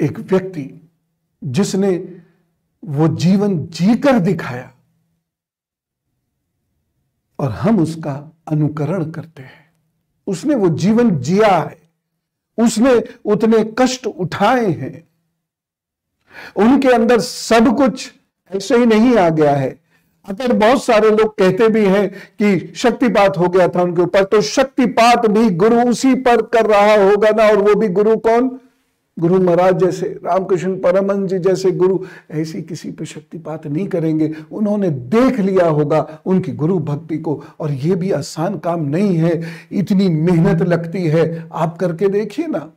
एक 0.00 0.18
व्यक्ति 0.20 0.64
जिसने 1.42 1.90
वो 2.82 3.08
जीवन 3.16 3.56
जीकर 3.66 4.18
दिखाया 4.18 4.70
और 7.38 7.50
हम 7.50 7.78
उसका 7.78 8.14
अनुकरण 8.48 9.10
करते 9.10 9.42
हैं। 9.42 9.66
उसने 10.26 10.54
वो 10.54 10.68
जीवन 10.68 11.18
जिया 11.20 11.56
है। 11.56 11.78
उसने 12.58 12.94
उतने 13.24 13.64
कष्ट 13.78 14.06
उठाए 14.06 14.70
हैं। 14.70 15.06
उनके 16.56 16.88
अंदर 16.88 17.20
सब 17.20 17.76
कुछ 17.76 18.12
ऐसे 18.50 18.76
ही 18.76 18.86
नहीं 18.86 19.16
आ 19.16 19.28
गया 19.28 19.54
है। 19.56 19.70
अगर 20.26 20.52
बहुत 20.52 20.82
सारे 20.84 21.10
लोग 21.10 21.36
कहते 21.38 21.68
भी 21.68 21.84
हैं 21.86 22.08
कि 22.10 22.72
शक्तिपात 22.76 23.38
हो 23.38 23.48
गया 23.48 23.68
था 23.68 23.82
उनके 23.82 24.02
ऊपर 24.02 24.24
तो 24.24 24.40
शक्तिपात 24.42 25.26
भी 25.26 25.50
गुरु 25.50 25.82
उसी 25.82 26.14
पर 26.14 26.42
कर 26.46 26.66
रहा 26.66 26.94
होगा 27.04 27.30
ना, 27.30 27.44
और 27.44 27.56
वो 27.58 27.74
भी 27.74 27.88
गुरु 27.88 28.16
कौन? 28.18 28.48
गुरु 29.18 29.40
महाराज 29.40 29.78
जैसे, 29.84 30.06
रामकृष्ण 30.24 30.80
परमन 30.80 31.26
जी 31.26 31.38
जैसे 31.38 31.70
गुरु 31.70 31.98
ऐसी 32.30 32.62
किसी 32.62 32.90
पर 32.90 33.04
शक्तिपात 33.04 33.66
नहीं 33.66 33.88
करेंगे। 33.88 34.34
उन्होंने 34.52 34.90
देख 34.90 35.40
लिया 35.40 35.66
होगा 35.66 36.20
उनकी 36.26 36.52
गुरु 36.52 36.78
भक्ति 36.78 37.18
को, 37.18 37.44
और 37.60 37.70
ये 37.70 37.94
भी 37.94 38.10
आसान 38.10 38.58
काम 38.58 38.80
नहीं 38.80 39.16
है। 39.16 39.42
इतनी 39.72 40.08
मेहनत 40.08 40.62
लगती 40.62 41.06
है। 41.06 41.48
आप 41.52 41.78
करके 41.78 42.08
देखिए 42.08 42.46
ना। 42.46 42.72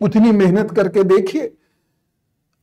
उतनी 0.00 0.32
मेहनत 0.32 0.70
करके 0.70 1.04
देखिए। 1.04 1.52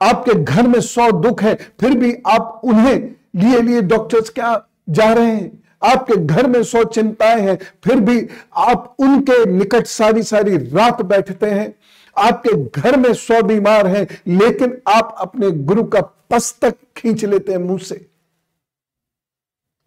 आपके 0.01 0.43
घर 0.43 0.67
में 0.67 0.81
सौ 0.81 1.11
दुख 1.11 1.43
है, 1.43 1.55
फिर 1.79 1.97
भी 1.97 2.15
आप 2.27 2.61
उन्हें 2.63 3.15
लिए 3.35 3.61
लिए 3.61 3.81
डॉक्टर्स 3.81 4.29
क्या 4.29 4.67
जा 4.89 5.13
रहे 5.13 5.35
हैं? 5.35 5.63
आपके 5.83 6.15
घर 6.15 6.47
में 6.47 6.63
सौ 6.63 6.83
चिंताएँ 6.83 7.41
हैं, 7.41 7.59
फिर 7.83 7.95
भी 7.95 8.27
आप 8.55 8.95
उनके 8.99 9.45
निकट 9.45 9.85
सारी 9.85 10.23
सारी 10.23 10.57
रात 10.57 11.01
बैठते 11.01 11.45
हैं। 11.45 11.75
आपके 12.19 12.81
घर 12.81 12.99
में 12.99 13.13
सौ 13.13 13.41
बीमार 13.43 13.87
हैं, 13.87 14.07
लेकिन 14.27 14.81
आप 14.87 15.15
अपने 15.17 15.51
गुरु 15.51 15.83
का 15.83 16.01
पस्तक 16.01 16.77
खींच 16.97 17.25
लेते 17.25 17.51
हैं 17.51 17.59
मुँह 17.59 17.79
से। 17.79 18.09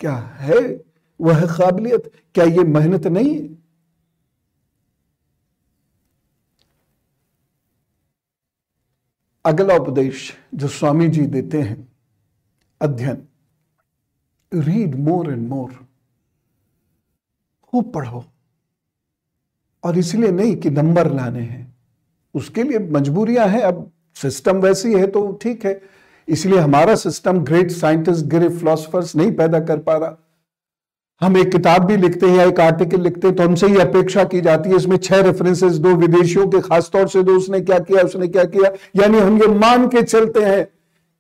क्या 0.01 0.16
है? 0.16 0.85
वह 1.21 1.47
काबिलियत। 1.47 2.12
क्या 2.35 2.45
यह 2.45 2.64
मेहनत 2.64 3.07
नहीं 3.07 3.40
है? 3.40 3.62
अगला 9.45 9.77
उपदेश 9.77 10.38
जो 10.55 10.68
स्वामी 10.68 11.09
जी 11.09 11.27
देते 11.27 11.62
हैं, 11.62 11.92
अध्ययन। 12.81 13.29
रीड 14.55 14.95
मोर 14.95 15.33
एंड 15.33 15.49
मोर 15.49 15.87
खूब 17.62 17.92
पढ़ो। 17.92 18.25
और 19.85 19.99
इसलिए 19.99 20.31
नहीं 20.31 20.57
कि 20.57 20.71
नंबर 20.71 21.12
लाने 21.14 21.40
हैं। 21.40 21.71
उसके 22.35 22.62
लिए 22.62 22.79
मजबूरियाँ 22.92 23.47
हैं। 23.49 23.61
अब 23.62 23.90
सिस्टम 24.16 24.57
वैसी 24.57 24.92
है 24.95 25.07
तो 25.07 25.31
ठीक 25.42 25.64
है। 25.66 25.81
इसलिए 26.29 26.59
हमारा 26.59 26.95
system 26.97 27.38
great 27.45 27.71
scientist 27.71 28.27
great 28.27 28.53
philosophers 28.53 29.14
नहीं 29.16 29.33
पैदा 29.33 29.61
कर 29.61 29.79
पा 29.79 29.97
रहा। 29.97 30.16
हम 31.21 31.37
एक 31.37 31.51
किताब 31.53 31.85
भी 31.85 31.97
लिखते 31.97 32.27
हैं 32.27 32.37
या 32.37 32.45
एक 32.45 32.61
आर्टिकल 32.61 33.01
लिखते 33.01 33.27
हैं 33.27 33.37
तो 33.37 33.42
हमसे 33.42 33.66
ही 33.66 33.77
अपेक्षा 33.79 34.25
की 34.25 34.40
जाती 34.40 34.71
है। 34.71 34.77
इसमें 34.77 34.97
छह 34.99 35.21
रेफरेंसेस 35.23 35.73
दो 35.79 35.95
विदेशियों 35.97 36.47
के 36.51 36.61
खासतौर 36.61 37.09
से 37.09 37.23
दो 37.23 37.37
उसने 37.37 37.61
क्या 37.61 37.79
किया, 37.81 38.03
उसने 38.03 38.29
क्या 38.29 38.45
किया। 38.47 38.73
यानी 38.97 39.18
हम 39.18 39.40
ये 39.42 39.49
मान 39.49 39.88
के 39.88 40.03
चलते 40.03 40.45
हैं 40.45 40.64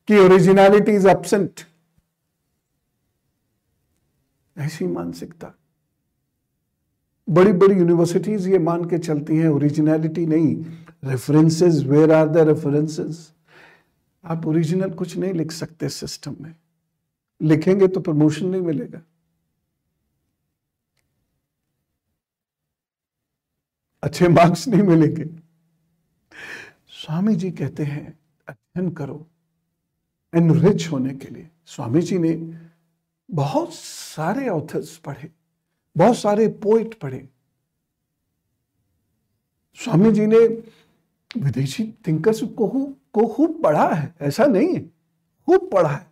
कि 0.08 0.18
ओरिजिनलिटी 0.18 0.92
इज़ 0.92 1.08
एबसेंट 1.08 1.60
ऐसी 4.56 4.86
मानसिकता। 4.86 5.54
बड़ी 7.28 7.52
बड़ी 7.52 7.74
यूनिवर्सिटीज 7.74 8.48
ये 8.48 8.58
मान 8.60 8.84
के 8.84 8.98
चलती 8.98 9.36
हैं 9.36 9.48
ओरिजिनलिटी 9.48 10.26
नहीं। 10.26 10.54
References 11.04 11.82
where 11.84 12.12
are 12.12 12.28
the 12.28 12.46
references 12.48 13.30
आप 14.24 14.46
ओरिजिनल 14.46 14.90
कुछ 14.94 15.16
नहीं 15.16 15.32
लिख 15.32 15.52
सकते 15.52 15.88
सिस्टम 15.88 16.36
में। 16.40 16.54
लिखेंगे 17.40 17.88
तो 17.88 18.00
प्रमोशन 18.00 18.46
नहीं 18.46 18.62
मिलेगा। 18.62 19.00
अच्छे 24.02 24.28
मार्क्स 24.28 24.66
नहीं 24.68 24.82
मिलेंगे। 24.82 25.24
स्वामी 26.92 27.34
जी 27.36 27.50
कहते 27.50 27.84
हैं, 27.84 28.18
अध्ययन 28.48 28.90
करो 28.90 29.26
एनरिच 30.32 30.86
होने 30.88 31.14
के 31.14 31.28
लिए। 31.28 31.48
स्वामी 31.66 32.00
जी 32.02 32.18
ने 32.18 32.32
बहुत 33.28 33.74
सारे 33.74 34.48
ऑथर्स 34.48 34.96
पढ़े, 34.96 35.30
बहुत 35.96 36.16
सारे 36.16 36.48
पोइट 36.62 36.98
पढ़े। 37.00 37.28
स्वामी 39.78 40.12
जी 40.12 40.26
ने 40.26 40.46
विदेशी 41.36 41.84
थिंकर्स 42.06 42.42
को 42.42 42.68
को 43.14 43.26
खूब 43.26 43.62
पढ़ा 43.62 43.88
है, 43.88 44.14
ऐसा 44.20 44.44
नहीं 44.46 44.74
है, 44.74 44.80
खूब 45.48 45.70
पढ़ा 45.72 45.88
है। 45.88 46.10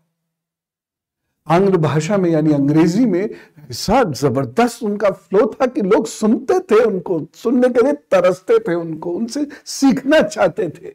आंग्ल 1.46 1.76
भाषा 1.76 2.16
में 2.18 2.28
यानी 2.30 2.52
अंग्रेज़ी 2.52 3.04
में 3.06 3.20
ऐसा 3.20 4.02
ज़बरदस्त 4.12 4.82
उनका 4.82 5.10
फ्लो 5.10 5.46
था 5.54 5.66
कि 5.66 5.82
लोग 5.82 6.06
सुनते 6.06 6.58
थे 6.70 6.82
उनको, 6.84 7.20
सुनने 7.34 7.68
के 7.68 7.82
लिए 7.82 7.92
तरसते 8.10 8.58
थे 8.58 8.74
उनको, 8.74 9.12
उनसे 9.12 9.46
सीखना 9.66 10.20
चाहते 10.22 10.68
थे। 10.70 10.94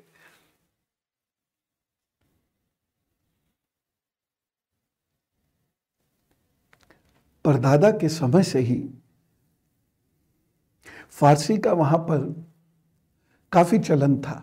परदादा 7.46 7.92
के 7.92 8.10
समय 8.10 8.44
से 8.44 8.60
ही 8.60 8.78
फारसी 11.12 11.58
का 11.58 11.74
वहाँ 11.74 11.98
पर 12.00 12.20
काफ़ी 13.56 13.80
चलन 13.80 14.18
था। 14.22 14.38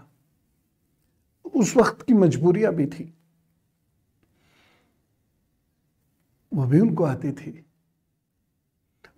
उस 1.55 1.77
वक्त 1.77 2.03
की 2.03 2.15
मजबूरियाँ 2.15 2.73
भी 2.75 2.87
थी। 2.87 3.13
वो 6.53 6.65
भी 6.67 6.81
उनको 6.81 7.05
आती 7.05 7.33
थी। 7.33 7.65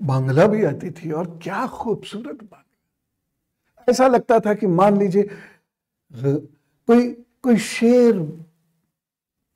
बांग्ला 0.02 0.46
भी 0.46 0.64
आती 0.64 0.90
थी 0.90 1.10
और 1.10 1.38
क्या 1.42 1.66
खूबसूरत 1.66 2.36
बांग्ला। 2.36 2.60
ऐसा 3.88 4.06
लगता 4.08 4.38
था 4.40 4.54
कि 4.54 4.66
मान 4.66 4.98
लीजिए, 4.98 5.28
कोई 6.12 7.12
कोई 7.42 7.56
शेर 7.58 8.20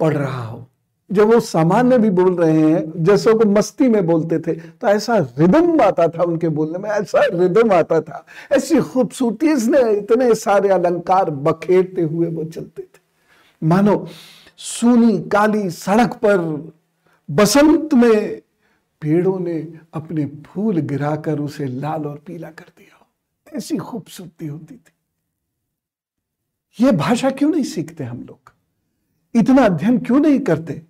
पढ़ 0.00 0.16
रहा 0.16 0.44
हो 0.44 0.70
जब 1.10 1.26
वो 1.26 1.38
सामान्य 1.40 1.98
भी 1.98 2.10
बोल 2.10 2.34
रहे 2.36 2.60
हैं, 2.60 3.04
जैसे 3.04 3.32
को 3.34 3.44
मस्ती 3.50 3.88
में 3.88 4.06
बोलते 4.06 4.38
थे 4.38 4.54
तो 4.54 4.88
ऐसा 4.88 5.16
रिदम 5.38 5.80
आता 5.80 6.08
था 6.08 6.22
उनके 6.22 6.48
बोलने 6.48 6.78
में, 6.78 6.88
ऐसा 6.90 7.22
रिदम 7.24 7.72
आता 7.72 8.00
था। 8.00 8.24
ऐसी 8.52 8.80
खूबसूरती, 8.80 9.46
इसने 9.46 9.80
इतने 9.92 10.34
सारे 10.34 10.68
अलंकार 10.68 11.30
बखेरते 11.30 12.02
हुए 12.02 12.26
वो 12.26 12.44
चलते 12.44 12.82
थे। 12.82 13.00
मानो, 13.62 14.06
सूनी 14.56 15.18
काली 15.28 15.70
सड़क 15.70 16.12
पर 16.24 16.38
बसंत 17.28 17.94
में 17.94 18.40
पेड़ों 19.02 19.38
ने 19.38 19.56
अपने 19.94 20.26
फूल 20.46 20.78
गिराकर 20.80 21.40
उसे 21.40 21.64
लाल 21.64 22.06
और 22.06 22.22
पीला 22.26 22.48
कर 22.48 22.70
दिया। 22.78 23.56
ऐसी 23.56 23.76
खूबसूरती 23.76 24.46
होती 24.46 24.74
थी। 24.74 24.92
ये 26.80 26.92
भाषा 26.92 27.30
क्यों 27.30 27.50
नहीं 27.50 27.64
सीखते 27.64 28.04
हम 28.04 28.20
लोग? 28.20 28.52
इतना 29.34 29.64
अध्ययन 29.64 29.98
क्यों 29.98 30.20
नहीं 30.20 30.38
करते? 30.40 30.82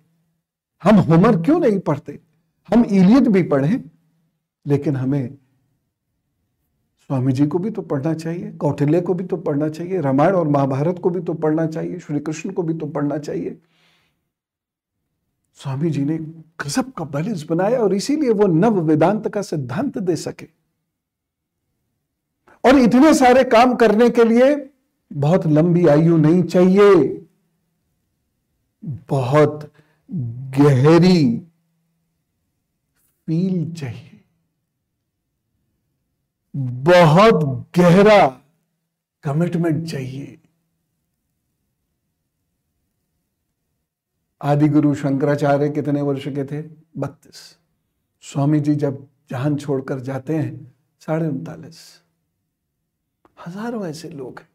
हम 0.83 0.95
होमर 0.99 1.41
क्यों 1.41 1.59
नहीं 1.59 1.79
पढ़ते? 1.79 2.19
हम 2.69 2.83
इलियत 2.85 3.27
भी 3.27 3.43
पढ़े, 3.43 3.81
लेकिन 4.65 4.95
हमें 4.95 5.37
स्वामी 6.99 7.31
जी 7.33 7.47
को 7.47 7.59
भी 7.59 7.69
तो 7.69 7.81
पढ़ना 7.81 8.13
चाहिए, 8.13 8.51
कौटिल्य 8.51 9.01
को 9.01 9.13
भी 9.13 9.23
तो 9.23 9.37
पढ़ना 9.37 9.69
चाहिए, 9.69 10.01
रामायण 10.01 10.35
और 10.35 10.47
महाभारत 10.47 10.99
को 10.99 11.09
भी 11.09 11.19
तो 11.19 11.33
पढ़ना 11.33 11.65
चाहिए 11.67 11.99
श्री 11.99 12.19
कृष्ण 12.19 12.51
को 12.51 12.63
भी 12.63 12.73
तो 12.73 12.85
पढ़ना 12.85 13.17
चाहिए। 13.17 13.57
स्वामी 15.57 15.89
जी 15.89 16.03
ने 16.05 16.17
गजब 16.61 16.91
का 16.91 17.05
बैलेंस 17.05 17.43
बनाया 17.43 17.79
और 17.79 17.93
इसीलिए 17.93 18.29
वो 18.29 18.47
नव 18.47 18.79
वेदांत 18.81 19.27
का 19.27 19.41
सिद्धांत 19.41 19.97
दे 19.97 20.15
सके। 20.15 20.47
और 22.63 22.79
इतने 22.79 23.13
सारे 23.13 23.43
काम 23.43 23.75
करने 23.75 24.09
के 24.09 24.23
लिए 24.23 24.55
बहुत 25.11 25.47
लंबी 25.47 25.87
आयु 25.87 26.17
नहीं 26.17 26.43
चाहिए। 26.43 26.93
बहुत 29.09 29.71
गहरी 30.59 31.39
फील 33.27 33.73
चाहिए। 33.73 34.23
बहुत 36.55 37.67
गहरा 37.77 38.41
कमिटमेंट 39.23 39.87
चाहिए। 39.87 40.41
आदि 44.41 44.67
गुरु 44.67 44.95
शंकराचार्य 44.95 45.69
कितने 45.69 46.01
वर्ष 46.01 46.27
के 46.27 46.45
थे? 46.45 46.69
बत्तीस। 46.97 47.57
स्वामी 48.21 48.59
जी 48.59 48.75
जब 48.75 49.07
जहान 49.29 49.55
छोड़कर 49.55 49.99
जाते 49.99 50.35
हैं, 50.35 50.75
साढ़े 50.99 51.27
उनतालीस। 51.27 52.03
हज़ारों 53.47 53.85
ऐसे 53.87 54.09
लोग 54.09 54.39
हैं। 54.39 54.49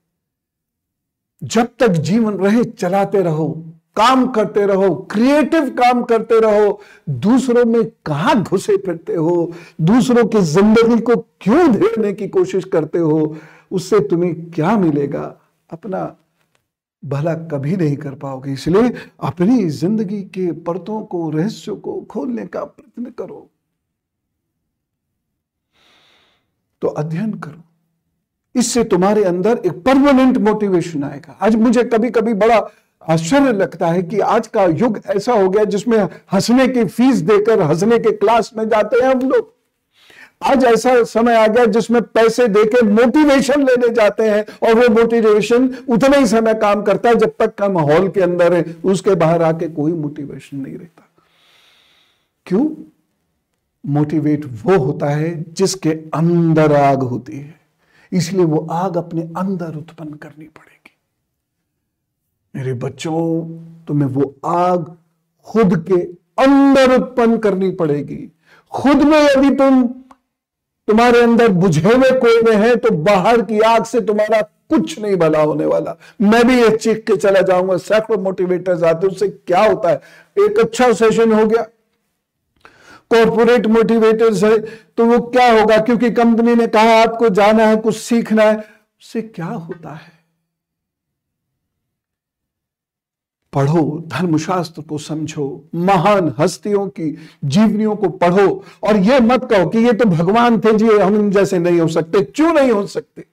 जब 1.43 1.77
तक 1.77 1.89
जीवन 1.89 2.35
रहे, 2.35 2.65
चलाते 2.65 3.23
रहो। 3.23 3.74
काम 3.97 4.27
करते 4.27 4.65
रहो 4.67 4.95
क्रिएटिव 5.11 5.69
काम 5.71 6.03
करते 6.03 6.39
रहो, 6.41 6.81
दूसरों 7.09 7.65
में 7.65 7.85
कहा 8.07 8.35
घुसे 8.35 8.77
फिरते 8.77 9.15
हो, 9.15 9.53
दूसरों 9.81 10.25
की 10.25 10.41
ज़िंदगी 10.43 11.01
को 11.03 11.17
क्यों 11.41 11.71
धेरने 11.73 12.13
की 12.13 12.29
कोशिश 12.29 12.65
करते 12.65 12.99
हो, 12.99 13.37
उससे 13.71 14.01
तुम्हें 14.01 14.51
क्या 14.51 14.77
मिलेगा? 14.77 15.25
अपना 15.71 16.05
भला 17.03 17.35
कभी 17.35 17.77
नहीं 17.77 17.97
कर 17.97 18.15
पाओगे, 18.15 18.53
इसलिए 18.53 18.93
अपनी 19.21 19.65
ज़िंदगी 19.71 20.23
के 20.25 20.51
परतों 20.63 21.01
को, 21.03 21.29
रहस्यों 21.31 21.77
को 21.77 22.01
खोलने 22.01 22.47
का 22.47 22.65
प्रयत्न 22.65 23.11
करो। 23.11 23.49
तो 26.83 26.89
अध्ययन 26.89 27.33
करो। 27.35 27.63
इससे 28.55 28.83
तुम्हारे 28.85 29.23
अंदर 29.25 29.61
एक 29.67 29.83
परमानेंट 29.83 30.39
मोटिवेशन 30.39 31.05
आएगा। 31.05 31.37
आज 31.43 31.55
मुझे 31.57 31.85
कभी 31.85 32.11
कभी 32.11 32.35
बड़ा 32.35 32.59
आश्चर्य 33.11 33.53
लगता 33.53 33.87
है 33.87 34.03
कि 34.03 34.19
आज 34.19 34.47
का 34.47 34.65
युग 34.65 35.01
ऐसा 35.07 35.33
हो 35.33 35.49
गया 35.49 35.65
जिसमें 35.65 35.99
हंसने 36.33 36.69
की 36.69 36.85
फ़ीस 36.85 37.17
देकर 37.17 37.63
हंसने 37.63 37.99
के 37.99 38.13
क्लास 38.13 38.51
में 38.57 38.69
जाते 38.69 38.97
हैं 38.97 39.15
हम 39.15 39.21
लोग। 39.21 39.53
आज 40.43 40.65
ऐसा 40.65 41.03
समय 41.05 41.35
आ 41.35 41.47
गया 41.47 41.65
जिसमें 41.65 42.03
पैसे 42.03 42.49
देके 42.49 42.83
मोटिवेशन 42.83 43.63
लेने 43.63 43.89
जाते 43.89 44.23
हैं 44.23 44.45
और 44.63 44.75
वो 44.75 44.95
मोटिवेशन 44.95 45.71
उतना 45.89 46.17
ही 46.17 46.27
समय 46.27 46.55
काम 46.55 46.83
करता 46.83 47.09
है 47.09 47.15
जब 47.15 47.33
तक 47.39 47.55
का 47.55 47.69
माहौल 47.69 48.09
के 48.09 48.21
अंदर 48.21 48.55
है, 48.55 48.77
उसके 48.85 49.15
बाहर 49.15 49.43
आके 49.43 49.69
कोई 49.69 49.93
मोटिवेशन 49.93 50.57
नहीं 50.57 50.77
रहता। 50.77 51.09
क्यों? 52.47 52.71
मोटिवेट 53.87 54.45
वो 54.45 54.79
होता 54.79 55.07
है 55.07 55.45
जिसके 55.53 55.91
अंदर 55.91 56.73
आग 56.73 57.03
होती 57.03 57.39
है। 57.39 57.55
इसलिए 58.13 58.45
वो 58.45 58.69
आग 58.71 58.97
अपने 58.97 59.23
अंदर 59.23 59.77
उत्पन्न 59.77 60.15
करनी 60.15 60.45
पड़ेगी। 60.45 60.74
मेरे 62.55 62.73
बच्चों, 62.73 63.45
तुम्हें 63.87 64.09
वो 64.09 64.35
आग 64.47 64.85
खुद 65.47 65.77
के 65.89 66.01
अंदर 66.43 66.95
उत्पन्न 66.95 67.37
करनी 67.39 67.71
पड़ेगी। 67.73 68.31
खुद 68.73 69.03
में 69.03 69.19
यदि 69.19 69.51
तुम 69.57 69.83
तुम्हारे 70.89 71.23
अंदर 71.23 71.49
बुझे 71.49 71.81
हुए 71.83 72.11
कोई 72.21 72.41
में 72.43 72.57
है 72.57 72.75
तो 72.77 72.91
बाहर 72.95 73.43
की 73.43 73.61
आग 73.61 73.85
से 73.85 74.01
तुम्हारा 74.01 74.41
कुछ 74.71 74.99
नहीं 75.01 75.17
भला 75.17 75.43
होने 75.43 75.67
वाला। 75.67 75.97
मैं 76.23 76.47
भी 76.47 76.61
ये 76.63 76.77
चीख 76.77 77.05
के 77.07 77.17
चला 77.17 77.41
जाऊँगा 77.41 77.77
सैकड़ों 77.79 78.19
मोटिवेटर्स 78.23 78.83
आते 78.83 79.07
उससे 79.07 79.29
क्या 79.29 79.65
होता 79.65 79.91
है? 79.91 80.01
एक 80.39 80.59
अच्छा 80.61 80.93
सेशन 80.93 81.33
हो 81.33 81.47
गया। 81.47 81.63
कॉरपोरेट 83.11 83.67
मोटिवेटर्स 83.67 84.45
है 84.45 84.59
तो 84.59 85.05
वो 85.07 85.19
क्या 85.29 85.51
होगा? 85.61 85.79
क्योंकि 85.79 86.11
कंपनी 86.13 86.55
ने 86.55 86.67
कहा, 86.67 87.03
आपको 87.03 87.29
जाना 87.31 87.67
है, 87.67 87.77
कुछ 87.77 87.97
सीखना 87.97 88.43
है, 88.43 88.57
उससे 88.57 89.23
क्या 89.23 89.47
होता 89.47 89.91
है? 89.91 90.13
पढ़ो, 93.55 94.05
धर्मशास्त्र 94.07 94.83
को 94.83 94.99
समझो, 94.99 95.69
महान 95.75 96.35
हस्तियों 96.39 96.89
की, 96.89 97.19
जीवनियों 97.45 97.97
को 97.97 98.09
पढ़ो, 98.09 98.65
और 98.83 98.97
यह 98.97 99.21
मत 99.21 99.45
कहो 99.45 99.69
कि 99.69 99.79
ये 99.79 99.93
तो 99.93 100.05
भगवान 100.05 100.61
थे 100.61 100.73
जी, 100.73 100.89
हम 100.89 101.31
जैसे 101.31 101.59
नहीं 101.59 101.81
हो 101.81 101.89
सकते। 101.89 102.23
क्यों 102.23 102.53
नहीं 102.53 102.71
हो 102.71 102.87
सकते? 102.87 103.25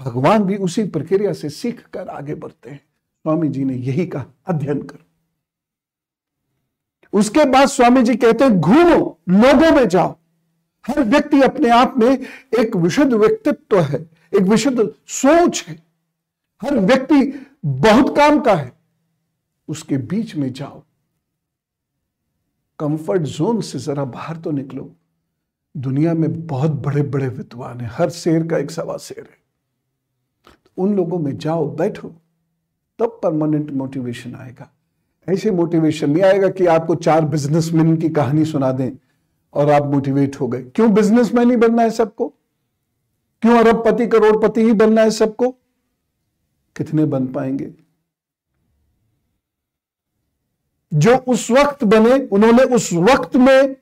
भगवान 0.00 0.44
भी 0.44 0.56
उसी 0.56 0.84
प्रक्रिया 0.84 1.32
से 1.32 1.48
सीख 1.48 1.86
कर 1.92 2.08
आगे 2.08 2.34
बढ़ते 2.34 2.70
हैं। 2.70 2.78
स्वामी 2.78 3.48
जी 3.48 3.64
ने 3.64 3.74
यही 3.74 4.06
कहा, 4.06 4.24
अध्ययन 4.46 4.82
करो। 4.82 5.04
उसके 7.18 7.44
बाद 7.44 7.68
स्वामी 7.68 8.02
जी 8.02 8.16
कहते 8.16 8.44
हैं, 8.44 8.60
घूमो, 8.60 9.18
लोगों 9.28 9.76
में 9.76 9.88
जाओ। 9.88 10.16
हर 10.86 11.02
व्यक्ति 11.02 11.42
अपने 11.42 11.68
आप 11.70 11.94
में 11.98 12.18
एक 12.60 12.76
विशुद्ध 12.76 13.12
व्यक्तित्व 13.14 13.80
है, 13.80 14.10
एक 14.36 14.42
विशुद्ध 14.42 14.92
सोच 15.06 15.64
है। 15.68 15.82
हर 16.62 16.78
व्यक्ति 16.78 17.46
बहुत 17.66 18.16
काम 18.16 18.40
का 18.40 18.54
है। 18.54 18.77
उसके 19.68 19.98
बीच 19.98 20.36
में 20.36 20.52
जाओ। 20.52 20.82
कंफर्ट 22.78 23.22
जोन 23.22 23.60
से 23.60 23.78
जरा 23.78 24.04
बाहर 24.04 24.36
तो 24.36 24.50
निकलो। 24.50 24.96
दुनिया 25.76 26.14
में 26.14 26.46
बहुत 26.46 26.70
बड़े 26.70 27.02
बड़े 27.02 27.28
विद्वान 27.28 27.80
हैं। 27.80 27.90
हर 27.92 28.10
शेर 28.10 28.46
का 28.46 28.58
एक 28.58 28.70
सवा 28.70 28.96
शेर 28.96 29.28
है। 29.30 29.38
तो 30.64 30.82
उन 30.82 30.96
लोगों 30.96 31.18
में 31.18 31.38
जाओ, 31.38 31.76
बैठो। 31.76 32.08
तब 32.98 33.20
परमानेंट 33.22 33.70
मोटिवेशन 33.70 34.34
आएगा। 34.34 34.72
ऐसे 35.28 35.50
मोटिवेशन 35.50 36.10
नहीं 36.10 36.22
आएगा 36.22 36.48
कि 36.48 36.66
आपको 36.66 36.94
चार 36.94 37.24
बिजनेसमैन 37.24 37.96
की 37.96 38.08
कहानी 38.08 38.44
सुना 38.44 38.72
दें 38.72 38.90
और 39.54 39.70
आप 39.70 39.86
मोटिवेट 39.86 40.40
हो 40.40 40.48
गए। 40.48 40.62
क्यों 40.62 40.94
बिजनेसमैन 40.94 41.50
ही 41.50 41.56
बनना 41.56 41.82
है 41.82 41.90
सबको? 41.90 42.28
क्यों 43.42 43.58
अरबपति, 43.58 44.06
करोड़पति 44.06 44.60
ही 44.60 44.72
बनना 44.72 45.02
है 45.02 45.10
सबको? 45.10 45.50
कितने 46.76 47.04
बन 47.04 47.26
पाएँगे? 47.26 47.87
जो 50.92 51.16
उस 51.28 51.50
वक्त 51.50 51.84
बने, 51.84 52.18
उन्होंने 52.26 52.62
उस 52.64 52.92
वक्त 52.92 53.36
में 53.36 53.76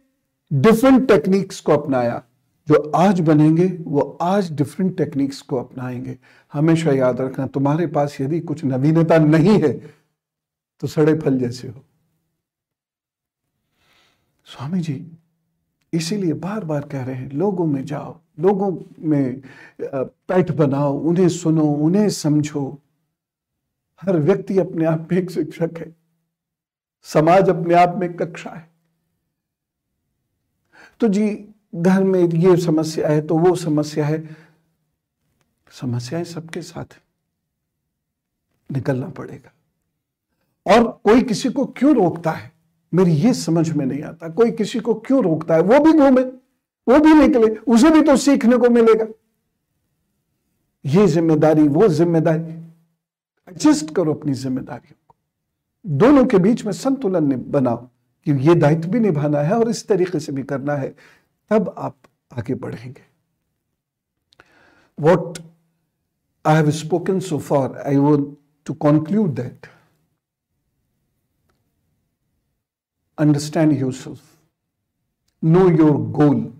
डिफरेंट 0.50 1.06
टेक्निक्स 1.08 1.60
को 1.60 1.72
अपनाया। 1.72 2.22
जो 2.68 2.90
आज 2.96 3.20
बनेंगे, 3.20 3.66
वो 3.80 4.00
आज 4.20 4.50
डिफरेंट 4.52 4.96
टेक्निक्स 4.96 5.40
को 5.42 5.56
अपनाएँगे। 5.56 6.16
हमेशा 6.52 6.92
याद 6.92 7.20
रखना, 7.20 7.46
तुम्हारे 7.46 7.86
पास 7.86 8.20
यदि 8.20 8.40
कुछ 8.40 8.64
नवीनता 8.64 9.18
नहीं 9.18 9.60
है 9.62 9.72
तो 10.82 10.86
सड़े 10.86 11.14
फल 11.18 11.38
जैसे 11.38 11.68
हो। 11.68 11.84
स्वामी 14.46 14.80
जी, 14.80 15.06
इसीलिए 15.92 16.32
बार 16.34 16.64
बार 16.64 16.80
कह 16.82 17.04
रहे 17.04 17.14
हैं, 17.14 17.30
लोगों 17.30 17.66
में 17.66 17.84
जाओ, 17.84 18.18
लोगों 18.40 18.70
में 19.00 19.40
पैठ 19.82 20.50
बनाओ, 20.52 20.98
उन्हें 21.00 21.28
सुनो, 21.28 21.64
उन्हें 21.64 22.08
समझो। 22.10 22.78
हर 24.02 24.18
व्यक्ति 24.18 24.58
अपने 24.58 24.84
आप 24.84 25.08
में 25.12 25.18
एक 25.18 25.30
शिक्षक 25.30 25.78
है। 25.78 25.94
समाज 27.06 27.48
अपने 27.48 27.74
आप 27.74 27.96
में 27.98 28.12
कक्षा 28.16 28.50
है। 28.50 28.68
तो 31.00 31.08
जी, 31.08 31.48
घर 31.74 32.04
में 32.04 32.20
ये 32.20 32.56
समस्या 32.56 33.08
है 33.08 33.20
तो 33.26 33.38
वो 33.38 33.54
समस्या 33.56 34.06
है। 34.06 34.36
समस्याएँ 35.72 36.24
सबके 36.24 36.62
साथ 36.62 36.98
निकलना 38.70 39.08
पड़ेगा। 39.08 39.52
और 40.66 40.86
कोई 41.04 41.22
किसी 41.22 41.50
को 41.50 41.64
क्यों 41.66 41.94
रोकता 41.94 42.30
है? 42.30 42.52
मेरी 42.92 43.12
ये 43.12 43.32
समझ 43.34 43.70
में 43.70 43.84
नहीं 43.86 44.02
आता। 44.02 44.28
कोई 44.28 44.50
किसी 44.52 44.80
को 44.80 44.94
क्यों 44.96 45.22
रोकता 45.24 45.54
है? 45.54 45.60
वो 45.60 45.78
भी 45.80 45.92
घूमे, 45.92 46.22
वो 46.86 46.98
भी 47.00 47.14
निकले, 47.14 47.54
उसे 47.56 47.90
भी 47.90 48.02
तो 48.02 48.16
सीखने 48.16 48.56
को 48.56 48.70
मिलेगा। 48.70 49.06
ये 50.84 51.06
ज़िम्मेदारी, 51.06 51.68
वो 51.68 51.88
ज़िम्मेदारी 51.88 52.52
एडजस्ट 53.48 53.94
करो 53.94 54.14
अपनी 54.14 54.34
जिम्मेदारियों 54.34 55.05
दोनों 55.86 56.24
के 56.26 56.38
बीच 56.38 56.64
में 56.64 56.72
संतुलन 56.72 57.36
बना 57.50 57.74
कि 58.26 58.32
ये 58.48 58.54
दायित्व 58.54 58.88
भी 58.90 59.00
निभाना 59.00 59.40
है 59.40 59.58
और 59.58 59.68
इस 59.70 59.86
तरीके 59.88 60.20
से 60.20 60.32
भी 60.32 60.42
करना 60.42 60.74
है, 60.76 60.88
तब 61.50 61.74
आप 61.78 61.96
आगे 62.38 62.54
बढ़ेंगे। 62.54 63.02
What 64.98 65.38
I 66.44 66.56
have 66.56 66.70
spoken 66.70 67.20
so 67.20 67.38
far 67.38 67.76
I 67.78 67.96
want 67.96 68.36
to 68.66 68.74
conclude 68.74 69.34
that 69.34 69.66
understand 73.18 73.72
yourself 73.92 74.20
know 75.42 75.68
your 75.70 75.96
goal 76.12 76.52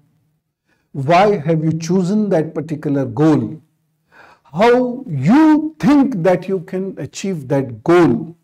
why 0.94 1.36
have 1.46 1.64
you 1.64 1.72
chosen 1.78 2.28
that 2.30 2.54
particular 2.54 3.10
goal 3.22 3.46
how 4.54 5.04
you 5.26 5.68
think 5.84 6.14
that 6.16 6.50
you 6.50 6.58
can 6.70 6.94
achieve 7.00 7.42
that 7.44 7.72
goal 7.90 8.34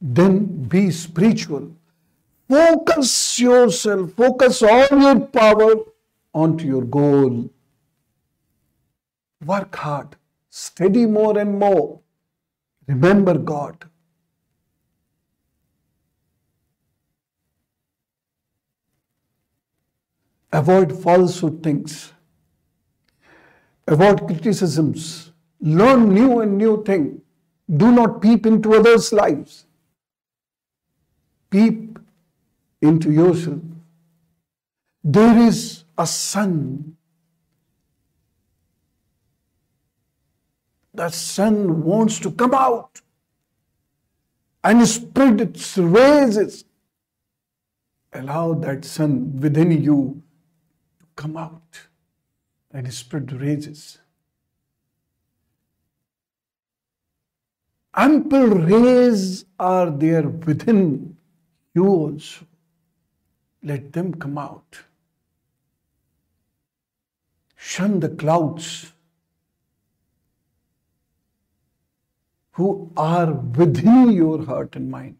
Then 0.00 0.64
be 0.68 0.90
spiritual. 0.90 1.72
Focus 2.48 3.38
yourself, 3.40 4.12
focus 4.12 4.62
all 4.62 4.86
your 4.90 5.20
power 5.20 5.74
onto 6.32 6.66
your 6.66 6.84
goal. 6.84 7.50
Work 9.44 9.76
hard, 9.76 10.16
study 10.48 11.04
more 11.06 11.38
and 11.38 11.58
more. 11.58 12.00
Remember 12.86 13.36
God. 13.36 13.84
Avoid 20.50 21.02
falsehood 21.02 21.62
things. 21.62 22.12
Avoid 23.86 24.26
criticisms. 24.26 25.32
Learn 25.60 26.14
new 26.14 26.40
and 26.40 26.56
new 26.56 26.82
things. 26.84 27.20
Do 27.76 27.92
not 27.92 28.22
peep 28.22 28.46
into 28.46 28.74
others' 28.74 29.12
lives. 29.12 29.66
Peep 31.50 31.98
into 32.82 33.10
yourself. 33.10 33.60
There 35.02 35.38
is 35.38 35.84
a 35.96 36.06
sun. 36.06 36.96
The 40.94 41.08
sun 41.10 41.82
wants 41.82 42.18
to 42.20 42.30
come 42.30 42.54
out 42.54 43.00
and 44.64 44.86
spread 44.86 45.40
its 45.40 45.78
rays. 45.78 46.64
Allow 48.12 48.54
that 48.54 48.84
sun 48.84 49.38
within 49.40 49.70
you 49.70 50.22
to 51.00 51.06
come 51.14 51.36
out 51.36 51.86
and 52.72 52.92
spread 52.92 53.32
rages. 53.32 53.98
Ample 57.94 58.48
rays 58.48 59.44
are 59.58 59.90
there 59.90 60.28
within 60.28 61.17
you 61.74 61.86
also. 61.86 62.46
Let 63.62 63.92
them 63.92 64.14
come 64.14 64.38
out. 64.38 64.80
Shun 67.56 68.00
the 68.00 68.08
clouds 68.08 68.92
who 72.52 72.92
are 72.96 73.32
within 73.32 74.10
your 74.12 74.44
heart 74.44 74.76
and 74.76 74.90
mind. 74.90 75.16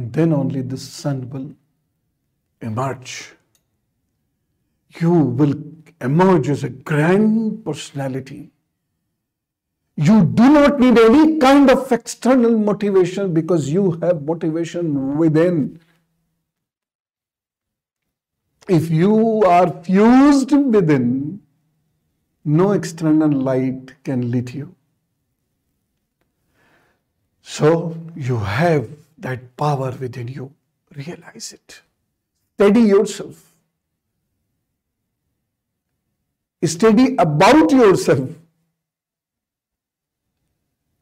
and 0.00 0.12
then 0.14 0.32
only 0.32 0.62
the 0.62 0.78
sun 0.78 1.28
will 1.28 1.54
emerge. 2.62 3.32
You 4.98 5.12
will 5.12 5.54
emerge 6.00 6.48
as 6.48 6.64
a 6.64 6.70
grand 6.70 7.64
personality. 7.66 8.50
You 10.08 10.24
do 10.24 10.48
not 10.48 10.80
need 10.80 10.98
any 10.98 11.36
kind 11.36 11.70
of 11.70 11.92
external 11.92 12.56
motivation 12.58 13.34
because 13.34 13.68
you 13.68 13.90
have 14.02 14.22
motivation 14.22 15.18
within. 15.18 15.78
If 18.66 18.90
you 18.90 19.42
are 19.42 19.70
fused 19.82 20.52
within, 20.52 21.42
no 22.46 22.72
external 22.72 23.30
light 23.30 23.92
can 24.02 24.30
lit 24.30 24.54
you. 24.54 24.74
So 27.42 27.94
you 28.16 28.38
have 28.38 28.88
that 29.18 29.54
power 29.58 29.90
within 30.00 30.28
you. 30.28 30.50
Realize 30.96 31.52
it. 31.52 31.82
Steady 32.54 32.80
yourself. 32.96 33.44
Steady 36.64 37.16
about 37.18 37.70
yourself. 37.70 38.30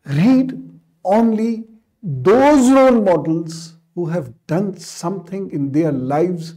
Read 0.09 0.59
only 1.05 1.65
those 2.03 2.71
role 2.71 3.01
models 3.03 3.75
who 3.95 4.07
have 4.07 4.33
done 4.47 4.77
something 4.77 5.51
in 5.51 5.71
their 5.71 5.93
lives 5.93 6.55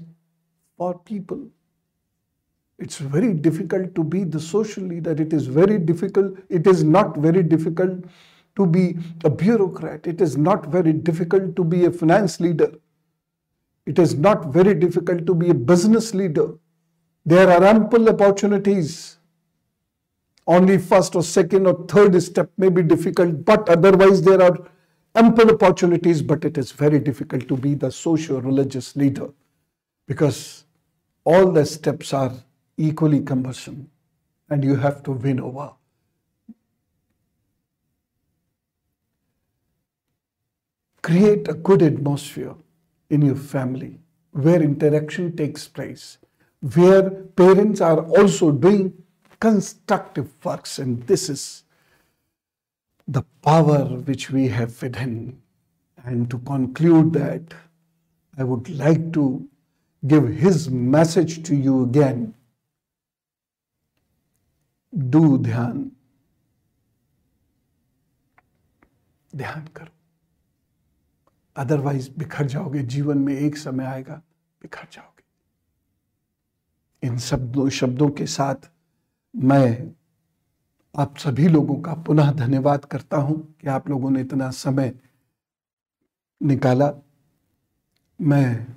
for 0.78 0.98
people. 1.00 1.48
It's 2.80 2.98
very 2.98 3.34
difficult 3.34 3.94
to 3.96 4.04
be 4.04 4.24
the 4.24 4.40
social 4.40 4.84
leader. 4.84 5.12
It 5.12 5.34
is 5.34 5.48
very 5.48 5.78
difficult. 5.78 6.38
It 6.50 6.66
is 6.66 6.84
not 6.84 7.18
very 7.18 7.44
difficult 7.44 8.06
to 8.56 8.66
be 8.66 8.98
a 9.24 9.30
bureaucrat. 9.30 10.08
It 10.08 10.22
is 10.22 10.38
not 10.38 10.68
very 10.68 10.94
difficult 10.94 11.56
to 11.56 11.64
be 11.64 11.86
a 11.86 11.92
finance 11.92 12.40
leader. 12.40 12.72
It 13.86 14.00
is 14.00 14.16
not 14.16 14.54
very 14.54 14.74
difficult 14.74 15.26
to 15.26 15.36
be 15.36 15.50
a 15.50 15.54
business 15.54 16.14
leader. 16.14 16.54
There 17.26 17.50
are 17.50 17.64
ample 17.64 18.10
opportunities. 18.10 19.18
Only 20.48 20.78
first 20.78 21.16
or 21.16 21.24
second 21.24 21.68
or 21.68 21.86
third 21.88 22.22
step 22.22 22.50
may 22.58 22.70
be 22.70 22.84
difficult, 22.84 23.46
but 23.46 23.70
otherwise 23.70 24.22
there 24.22 24.42
are 24.42 24.58
ample 25.16 25.52
opportunities, 25.52 26.22
but 26.22 26.44
it 26.46 26.58
is 26.58 26.72
very 26.72 27.00
difficult 27.00 27.48
to 27.48 27.58
be 27.58 27.76
the 27.76 27.92
social 27.92 28.42
religious 28.42 28.96
leader 28.96 29.30
because 30.08 30.66
all 31.24 31.52
the 31.52 31.66
steps 31.66 32.14
are 32.14 32.34
equally 32.78 33.22
cumbersome 33.22 33.90
and 34.50 34.64
you 34.64 34.76
have 34.76 35.04
to 35.04 35.12
win 35.12 35.40
over. 35.40 35.72
create 41.02 41.48
a 41.48 41.54
good 41.54 41.82
atmosphere 41.82 42.56
in 43.10 43.22
your 43.22 43.36
family 43.36 44.00
where 44.32 44.62
interaction 44.62 45.36
takes 45.36 45.68
place, 45.68 46.18
where 46.76 47.10
parents 47.10 47.82
are 47.82 48.06
also 48.06 48.52
doing 48.52 48.94
constructive 49.41 50.29
works, 50.45 50.79
and 50.79 51.03
this 51.07 51.29
is 51.29 51.65
the 53.09 53.23
power 53.43 53.85
which 53.85 54.31
we 54.31 54.49
have 54.49 54.81
within. 54.83 55.41
And 56.05 56.31
to 56.31 56.39
conclude 56.39 57.13
that, 57.15 57.55
I 58.39 58.45
would 58.45 58.69
like 58.71 59.13
to 59.13 59.49
give 60.07 60.29
his 60.29 60.71
message 60.71 61.43
to 61.45 61.55
you 61.55 61.83
again. 61.85 62.35
Do 64.93 65.39
dhyan. 65.39 65.91
ध्यान 69.37 69.67
करो 69.77 69.93
otherwise 71.63 72.09
बिखर 72.19 72.47
जाओगे 72.53 72.83
जीवन 72.93 73.19
में 73.19 73.35
एक 73.35 73.57
समय 73.57 73.85
आएगा 73.85 74.15
बिखर 74.63 74.87
जाओगे 74.93 75.25
इन 77.07 77.19
शब्दों 77.19 77.69
शब्दों 77.79 78.09
के 78.19 78.27
साथ 78.27 78.71
मैं 79.34 79.94
आप 80.96 81.18
सभी 81.18 81.48
लोगों 81.48 81.76
का 81.82 81.94
पुनः 82.04 82.32
धन्यवाद 82.32 82.86
करता 82.86 83.18
हूँ 83.18 83.38
कि 83.62 83.68
आप 83.68 83.90
लोगों 83.90 84.10
ने 84.12 84.22
इतना 84.22 84.50
समय 84.52 84.94
निकाला। 86.42 86.92
मैं 88.20 88.68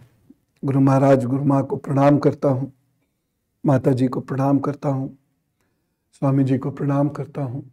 गुरु 0.63 0.81
महाराज, 0.81 1.25
गुरु 1.25 1.45
माँ 1.45 1.63
को 1.67 1.77
प्रणाम 1.77 2.19
करता 2.19 2.49
हूँ, 2.49 2.73
माता 3.65 3.93
जी 3.93 4.09
को 4.09 4.21
प्रणाम 4.21 4.59
करता 4.59 4.89
हूँ, 4.89 5.17
स्वामी 6.13 6.45
जी 6.45 6.59
को 6.59 6.71
प्रणाम 6.71 7.09
करता 7.09 7.43
हूँ। 7.43 7.71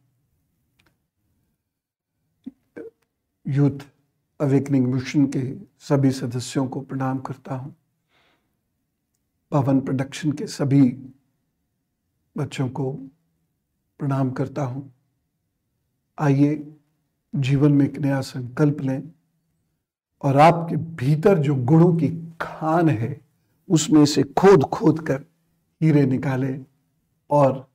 यूथ 3.45 3.87
अवेकनिंग 4.39 4.93
मिशन 4.93 5.25
के 5.25 5.43
सभी 5.79 6.11
सदस्यों 6.11 6.67
को 6.67 6.81
प्रणाम 6.81 7.19
करता 7.19 7.55
हूँ। 7.55 7.75
पवन 9.51 9.79
प्रोडक्शन 9.79 10.31
के 10.31 10.47
सभी 10.47 10.81
बच्चों 12.37 12.69
को 12.69 12.91
प्रणाम 13.99 14.31
करता 14.31 14.63
हूँ। 14.63 14.93
आइए 16.17 16.73
जीवन 17.35 17.71
में 17.71 17.85
एक 17.85 17.97
नया 17.97 18.21
संकल्प 18.21 18.81
लें 18.81 19.01
और 20.21 20.37
आपके 20.37 20.75
भीतर 20.75 21.37
जो 21.37 21.55
गुणों 21.55 21.93
की 21.97 22.09
खान 22.41 22.89
है, 22.89 23.21
उसमें 23.69 24.05
से 24.05 24.23
खोद 24.23 24.63
खोद 24.63 25.07
कर 25.07 25.25
हीरे 25.81 26.05
निकालें 26.05 26.65
और 27.29 27.69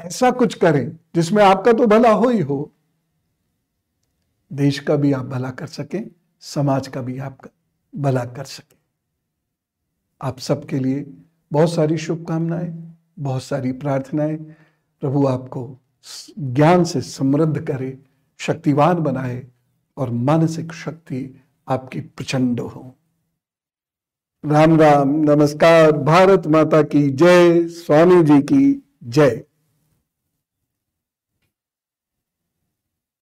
ऐसा 0.00 0.30
कुछ 0.30 0.54
करें 0.54 0.98
जिसमें 1.14 1.44
आपका 1.44 1.72
तो 1.72 1.86
भला 1.86 2.12
हो 2.12 2.28
ही 2.28 2.40
हो। 2.40 2.72
देश 4.52 4.78
का 4.78 4.96
भी 4.96 5.12
आप 5.12 5.24
भला 5.24 5.50
कर 5.50 5.66
सकें, 5.66 6.10
समाज 6.40 6.88
का 6.88 7.00
भी 7.00 7.18
आप 7.18 7.38
भला 7.96 8.24
कर 8.24 8.44
सकें। 8.44 8.76
आप 10.20 10.38
सबके 10.38 10.78
लिए 10.78 11.06
बहुत 11.52 11.72
सारी 11.74 11.98
शुभकामनाएँ। 11.98 12.89
बहुत 13.20 13.42
सारी 13.42 13.72
प्रार्थनाएँ। 13.72 14.36
प्रभु 15.00 15.26
आपको 15.26 15.78
ज्ञान 16.38 16.84
से 16.84 17.00
समृद्ध 17.00 17.60
करे, 17.60 17.98
शक्तिवान 18.38 18.98
बनाए 18.98 19.46
और 19.96 20.10
मानसिक 20.10 20.72
शक्ति 20.72 21.40
आपकी 21.68 22.00
प्रचंड 22.00 22.60
हो। 22.60 22.94
राम 24.46 24.80
राम, 24.80 25.08
नमस्कार। 25.08 25.92
भारत 25.92 26.46
माता 26.46 26.82
की 26.82 27.10
जय, 27.10 27.68
स्वामी 27.68 28.22
जी 28.22 28.40
की 28.40 28.82
जय। 29.04 29.44